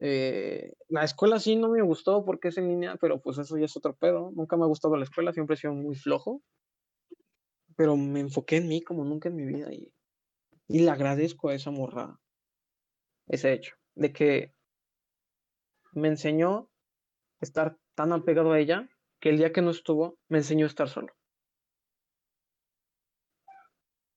[0.00, 3.66] Eh, la escuela sí no me gustó porque es en línea, pero pues eso ya
[3.66, 4.32] es otro pedo.
[4.34, 6.42] Nunca me ha gustado la escuela, siempre he sido muy flojo.
[7.76, 9.92] Pero me enfoqué en mí como nunca en mi vida y,
[10.68, 12.20] y le agradezco a esa morra
[13.30, 14.54] ese hecho de que
[15.92, 16.68] me enseñó
[17.40, 18.88] estar tan apegado a ella
[19.20, 21.12] que el día que no estuvo me enseñó a estar solo.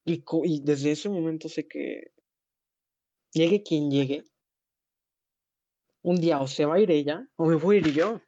[0.05, 2.11] Y, y desde ese momento sé que
[3.31, 4.23] llegue quien llegue,
[6.03, 8.21] un día o se va a ir ella o me voy a ir yo.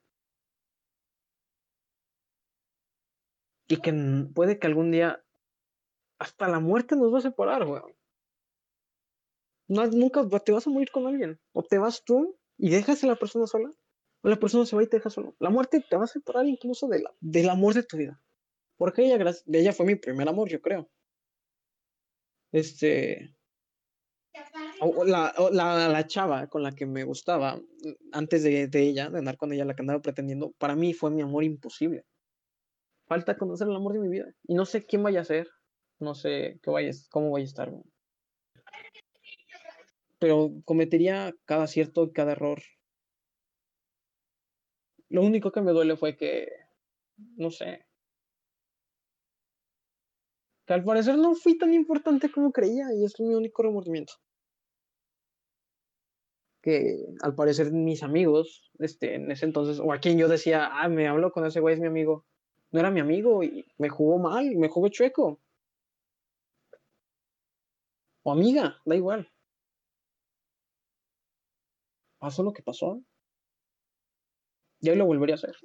[3.68, 3.92] Y que
[4.34, 5.24] puede que algún día
[6.20, 7.94] hasta la muerte nos va a separar, weón.
[9.68, 11.40] No, nunca te vas a morir con alguien.
[11.52, 13.72] O te vas tú y dejas a la persona sola,
[14.26, 15.36] o la persona se va y te deja solo.
[15.38, 18.20] La muerte te va a separar incluso de la, del amor de tu vida.
[18.76, 20.90] Porque ella, ella fue mi primer amor, yo creo.
[22.52, 23.36] Este.
[25.06, 27.62] la, la, la chava con la que me gustaba
[28.14, 31.22] antes de, ella, de andar con ella, la que andaba pretendiendo, para mí fue mi
[31.22, 32.04] amor imposible.
[33.06, 34.26] Falta conocer el amor de mi vida.
[34.48, 35.48] Y no sé quién vaya a ser.
[36.00, 37.72] No sé qué vaya, cómo vaya a estar.
[40.18, 42.64] Pero cometería cada cierto y cada error.
[45.10, 46.48] Lo único que me duele fue que,
[47.38, 47.86] no sé,
[50.66, 54.14] que al parecer no fui tan importante como creía y es mi único remordimiento.
[56.62, 60.90] Que al parecer mis amigos, este, en ese entonces, o a quien yo decía, ah,
[60.90, 62.26] me hablo con ese güey, es mi amigo,
[62.72, 65.40] no era mi amigo y me jugó mal, me jugó chueco.
[68.24, 69.30] O amiga, da igual.
[72.18, 73.04] Pasó lo que pasó.
[74.86, 75.56] Y hoy lo volvería a hacer.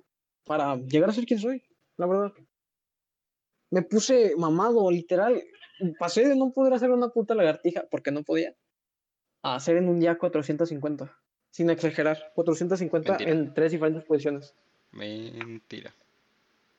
[0.47, 1.63] Para llegar a ser quien soy,
[1.99, 2.33] la verdad.
[3.69, 5.43] Me puse mamado, literal.
[5.99, 8.55] Pasé de no poder hacer una puta lagartija, porque no podía,
[9.43, 11.15] a hacer en un día 450.
[11.51, 12.33] Sin exagerar.
[12.35, 13.31] 450 Mentira.
[13.31, 14.55] en tres diferentes posiciones.
[14.93, 15.95] Mentira.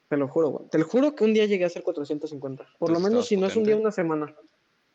[0.10, 0.70] Te lo juro, güey.
[0.70, 2.68] Te lo juro que un día llegué a hacer 450.
[2.80, 4.36] Por lo menos ¿estabas si no es un día, una semana.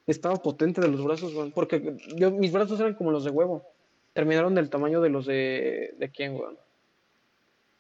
[0.09, 1.53] Estaba potente de los brazos, güey.
[1.53, 3.63] Porque yo, mis brazos eran como los de huevo.
[4.15, 5.95] Terminaron del tamaño de los de.
[5.99, 6.57] ¿De quién, güey?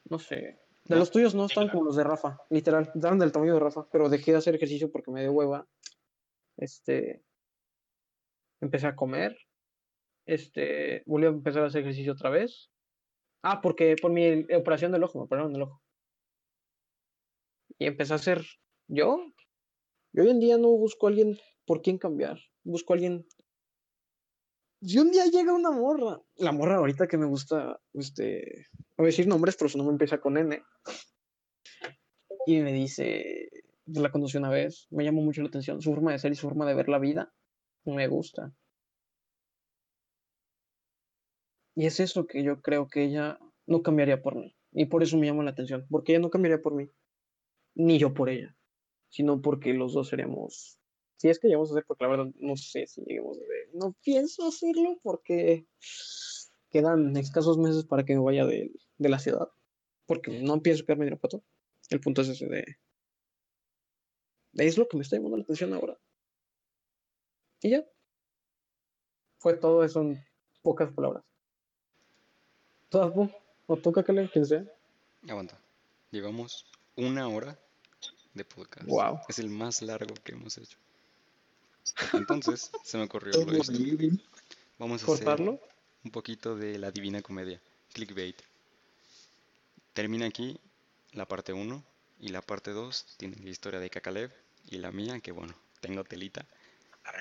[0.08, 0.58] No sé.
[0.84, 2.90] De los tuyos no estaban como los de Rafa, literal.
[2.94, 3.88] Estaban del tamaño de Rafa.
[3.90, 5.66] Pero dejé de hacer ejercicio porque me dio hueva.
[6.56, 7.22] Este.
[8.60, 9.36] Empecé a comer.
[10.26, 11.02] Este.
[11.06, 12.70] Volví a empezar a hacer ejercicio otra vez.
[13.42, 15.82] Ah, porque por mi operación del ojo, me operaron el ojo
[17.78, 18.44] y empecé a ser
[18.88, 19.32] yo.
[20.12, 22.38] Yo hoy en día no busco a alguien por quien cambiar.
[22.64, 23.26] Busco a alguien.
[24.80, 28.66] Si un día llega una morra, la morra ahorita que me gusta, este,
[28.96, 30.62] voy a decir nombres, pero su nombre empieza con N.
[32.46, 33.48] Y me dice,
[33.86, 36.46] la conocí una vez, me llamó mucho la atención, su forma de ser y su
[36.46, 37.32] forma de ver la vida,
[37.84, 38.52] me gusta.
[41.74, 44.56] Y es eso que yo creo que ella no cambiaría por mí.
[44.72, 46.90] Y por eso me llama la atención, porque ella no cambiaría por mí
[47.76, 48.56] ni yo por ella,
[49.10, 50.78] sino porque los dos seríamos,
[51.16, 53.65] si es que llegamos a hacer, porque la verdad no sé si lleguemos a ver,
[53.76, 55.66] no pienso hacerlo porque
[56.70, 59.48] quedan escasos meses para que me vaya de, de la ciudad,
[60.06, 61.42] porque no pienso quedarme en Irapuato.
[61.90, 62.76] El punto es ese de,
[64.64, 65.98] es lo que me está llamando la atención ahora.
[67.62, 67.84] Y ya.
[69.38, 70.24] Fue todo eso en
[70.62, 71.24] pocas palabras.
[72.88, 73.12] ¿Todas,
[73.66, 74.64] ¿O toca que le sea?
[75.28, 75.60] Aguanta.
[76.10, 76.66] Llevamos
[76.96, 77.58] una hora
[78.32, 78.86] de podcast.
[78.86, 79.20] Wow.
[79.28, 80.78] Es el más largo que hemos hecho.
[82.12, 83.72] Entonces, se me ocurrió lo esto.
[84.78, 85.60] Vamos a hacer ¿Cortarlo?
[86.04, 87.60] un poquito de la divina comedia.
[87.92, 88.36] Clickbait.
[89.94, 90.58] Termina aquí
[91.12, 91.82] la parte 1
[92.20, 94.30] y la parte 2 tiene la historia de Kakalev
[94.70, 96.44] y la mía, que bueno, tengo telita.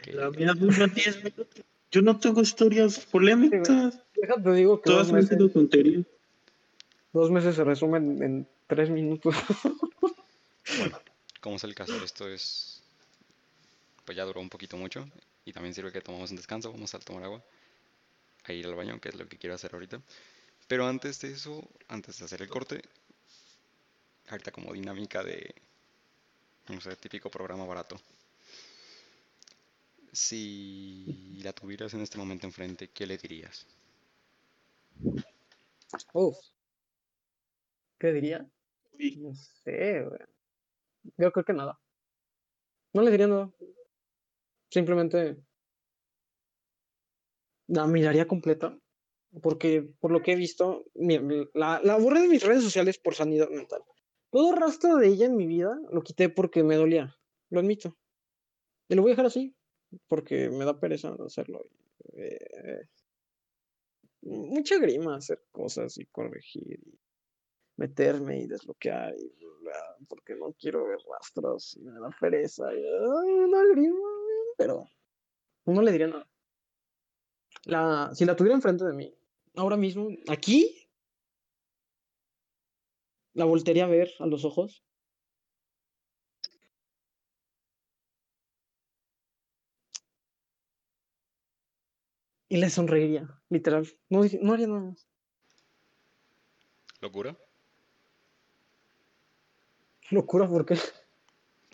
[0.03, 1.63] que- La mía dura 10 minutos.
[1.91, 3.99] Yo no tengo historias polémicas.
[4.15, 6.05] Déjate, digo que Todas dos han meses, sido tonterías.
[7.13, 9.35] dos meses se resumen en tres minutos.
[11.39, 12.74] Como es el caso, esto es.
[14.05, 15.07] Pues ya duró un poquito mucho.
[15.43, 16.71] Y también sirve que tomamos un descanso.
[16.71, 17.43] Vamos a tomar agua.
[18.45, 20.01] A ir al baño, que es lo que quiero hacer ahorita.
[20.67, 22.81] Pero antes de eso, antes de hacer el corte,
[24.29, 25.53] ahorita como dinámica de.
[26.67, 27.99] No sé, típico programa barato.
[30.11, 33.67] Si la tuvieras en este momento enfrente, ¿qué le dirías?
[36.13, 36.37] Uf.
[37.99, 38.47] ¿Qué diría?
[39.17, 40.19] No sé, güey.
[41.17, 41.79] Yo creo que nada.
[42.93, 43.51] No le diría nada.
[44.75, 45.37] Simplemente
[47.67, 48.77] la miraría completa.
[49.41, 50.83] Porque por lo que he visto,
[51.53, 53.81] la, la borré de mis redes sociales por sanidad mental.
[54.31, 57.15] Todo rastro de ella en mi vida lo quité porque me dolía.
[57.51, 57.97] Lo admito.
[58.89, 59.55] Y lo voy a dejar así.
[60.09, 61.65] Porque me da pereza hacerlo.
[62.13, 62.89] Eh,
[64.23, 66.99] mucha grima hacer cosas y corregir y
[67.77, 69.35] meterme y desbloquear y
[70.07, 74.14] porque no quiero ver rastros y me da pereza y ay, grima,
[74.57, 74.89] pero
[75.65, 76.27] no le diría nada.
[77.65, 79.13] La, si la tuviera enfrente de mí,
[79.55, 80.87] ahora mismo, aquí,
[83.33, 84.83] la voltearía a ver a los ojos.
[92.47, 93.87] Y le sonreiría, literal.
[94.09, 95.07] No, no haría nada más.
[97.01, 97.35] ¿Locura?
[100.11, 100.77] Locura, porque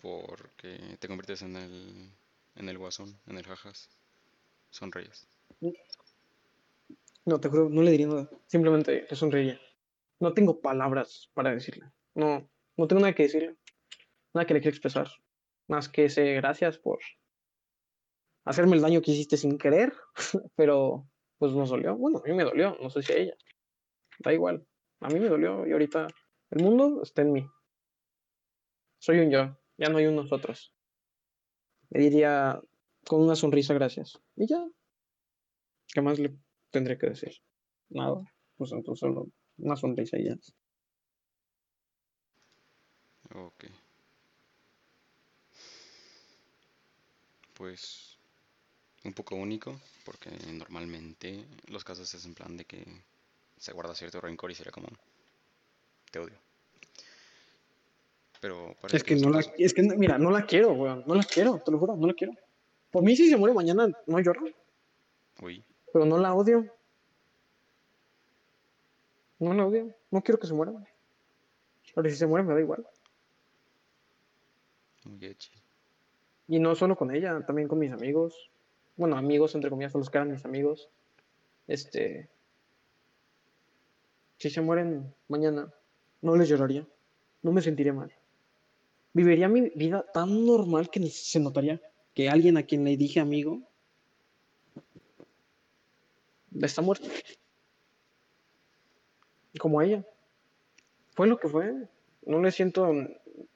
[0.00, 2.10] Porque te conviertes en el,
[2.54, 3.90] en el guasón, en el jajas.
[4.70, 5.28] Sonríes.
[7.24, 8.30] No, te juro, no le diría nada.
[8.46, 9.60] Simplemente le sonreiría.
[10.18, 11.90] No tengo palabras para decirle.
[12.14, 13.56] No, no tengo nada que decirle.
[14.34, 15.08] Nada que le quiera expresar.
[15.68, 16.98] Más que ese gracias por
[18.44, 19.92] hacerme el daño que hiciste sin querer.
[20.56, 21.06] Pero,
[21.38, 21.96] pues nos dolió.
[21.96, 22.76] Bueno, a mí me dolió.
[22.80, 23.36] No sé si a ella.
[24.18, 24.66] Da igual.
[25.00, 26.08] A mí me dolió y ahorita
[26.50, 27.46] el mundo está en mí.
[28.98, 29.56] Soy un yo.
[29.76, 30.72] Ya no hay un nosotros.
[31.92, 32.58] Le diría
[33.06, 34.18] con una sonrisa gracias.
[34.36, 34.66] Y ya.
[35.92, 36.34] ¿Qué más le
[36.70, 37.34] tendré que decir?
[37.90, 38.22] Nada.
[38.56, 39.28] Pues entonces solo
[39.58, 40.36] una sonrisa y ya.
[43.34, 43.64] Ok.
[47.52, 48.18] Pues
[49.04, 52.84] un poco único, porque normalmente los casos es en plan de que
[53.58, 54.88] se guarda cierto rencor y sería como
[56.10, 56.51] te odio.
[58.42, 61.04] Pero parece Es que no la, es que mira, no la quiero, weón.
[61.06, 62.32] No la quiero, te lo juro, no la quiero.
[62.90, 64.42] Por mí si se muere mañana, no lloro,
[65.40, 66.66] Uy, pero no la odio.
[69.38, 69.94] No la odio.
[70.10, 70.72] No quiero que se muera.
[71.94, 72.84] Pero si se muere me da igual.
[75.04, 75.36] muy.
[76.48, 78.50] Y no solo con ella, también con mis amigos.
[78.96, 80.88] Bueno, amigos, entre comillas, son los que eran mis amigos.
[81.68, 82.28] Este.
[84.38, 85.72] Si se mueren mañana,
[86.22, 86.84] no les lloraría.
[87.42, 88.12] No me sentiría mal.
[89.12, 91.80] Viviría mi vida tan normal que se notaría
[92.14, 93.60] que alguien a quien le dije amigo
[96.60, 97.06] está muerto.
[99.58, 100.04] Como ella.
[101.14, 101.88] Fue lo que fue.
[102.26, 102.92] No le siento.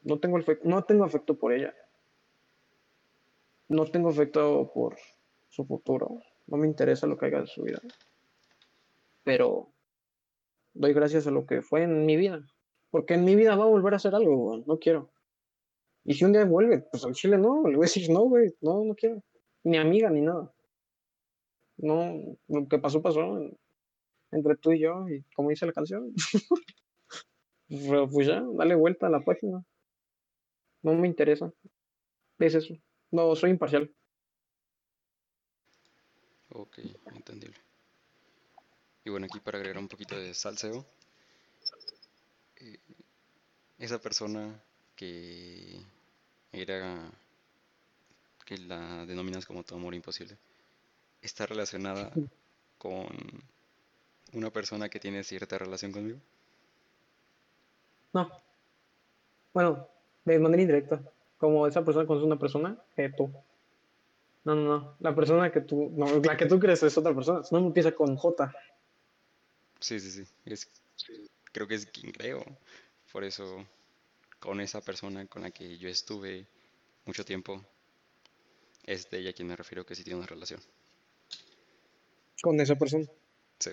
[0.02, 1.74] No tengo, afecto, no tengo afecto por ella.
[3.68, 4.96] No tengo afecto por
[5.48, 6.22] su futuro.
[6.46, 7.80] No me interesa lo que haga de su vida.
[9.24, 9.68] Pero
[10.74, 12.46] doy gracias a lo que fue en mi vida.
[12.90, 14.62] Porque en mi vida va a volver a hacer algo.
[14.66, 15.10] No quiero.
[16.08, 17.66] Y si un día vuelve, pues al chile no.
[17.66, 18.54] Le voy a decir, no, güey.
[18.60, 19.22] No, no quiero.
[19.64, 20.52] Ni amiga, ni nada.
[21.78, 23.38] No, lo que pasó, pasó.
[24.30, 25.08] Entre tú y yo.
[25.08, 26.14] Y como dice la canción.
[27.68, 29.60] Pues ya, dale vuelta a la página.
[30.82, 31.52] No me interesa.
[32.38, 32.76] Es eso.
[33.10, 33.92] No, soy imparcial.
[36.50, 36.78] Ok,
[37.12, 37.56] entendible.
[39.04, 40.86] Y bueno, aquí para agregar un poquito de salseo,
[42.60, 42.78] eh,
[43.80, 44.62] esa persona
[44.94, 45.80] que
[46.62, 47.10] era,
[48.44, 50.36] que la denominas como tu amor imposible,
[51.22, 52.10] está relacionada
[52.78, 53.06] con
[54.32, 56.18] una persona que tiene cierta relación conmigo.
[58.12, 58.30] No.
[59.52, 59.88] Bueno,
[60.24, 61.00] de manera indirecta.
[61.38, 63.30] Como esa persona conoce una persona que tú.
[64.44, 64.94] No, no, no.
[65.00, 65.92] La persona que tú.
[65.94, 67.42] No, la que tú crees es otra persona.
[67.50, 68.52] Nombre empieza con J.
[69.80, 70.24] Sí, sí, sí.
[70.44, 70.68] Es,
[71.52, 72.44] creo que es quien creo.
[73.12, 73.66] Por eso,
[74.46, 76.46] con esa persona con la que yo estuve
[77.04, 77.60] mucho tiempo,
[78.84, 80.60] es de ella a quien me refiero que sí tiene una relación.
[82.40, 83.06] Con esa persona.
[83.58, 83.70] Sí.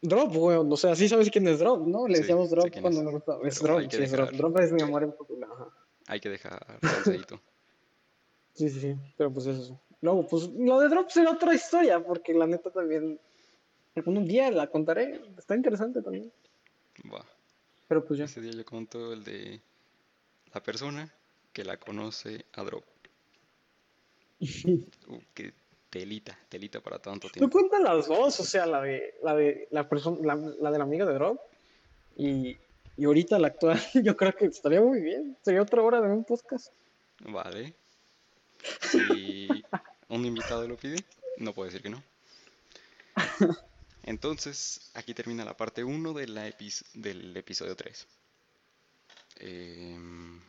[0.00, 0.72] Drop, weón.
[0.72, 2.08] O sea, sí sabes quién es Drop, ¿no?
[2.08, 3.46] Le Sí, decíamos Drop cuando nos gustaba.
[3.46, 4.58] Es Drop, sí, es Drop.
[4.60, 5.50] es mi amor en popular.
[5.52, 5.68] Ajá.
[6.06, 6.78] Hay que dejar.
[8.54, 8.96] Sí, sí, sí.
[9.18, 9.78] Pero pues eso.
[10.00, 13.20] Luego, pues lo de Drop será otra historia, porque la neta también.
[13.96, 15.20] Algún día la contaré.
[15.38, 16.30] Está interesante también.
[17.12, 17.24] Va.
[17.88, 18.26] Pero pues ya.
[18.26, 19.60] Ese día yo conto el de
[20.52, 21.12] la persona
[21.52, 22.84] que la conoce a Drop.
[25.08, 25.54] Uh, qué
[25.88, 27.50] telita, telita para tanto Tú tiempo.
[27.58, 30.84] cuentas las dos, o sea, la de la de la persona, la, la de la
[30.84, 31.40] amiga de Drop
[32.16, 32.56] y,
[32.98, 35.38] y ahorita la actual, yo creo que estaría muy bien.
[35.42, 36.72] Sería otra hora de un podcast.
[37.20, 37.72] Vale.
[38.82, 39.48] Si
[40.08, 40.96] un invitado lo pide,
[41.38, 42.02] no puedo decir que no.
[44.06, 48.06] Entonces, aquí termina la parte 1 de la epi- del episodio 3.
[49.38, 50.40] Em,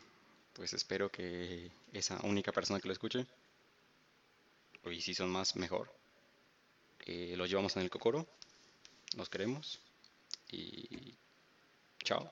[0.54, 3.26] pues espero que esa única persona que lo escuche,
[4.92, 5.92] y si son más, mejor.
[7.06, 8.28] Eh, los llevamos en el cocoro,
[9.16, 9.80] los queremos
[10.52, 11.16] y
[12.04, 12.32] chao.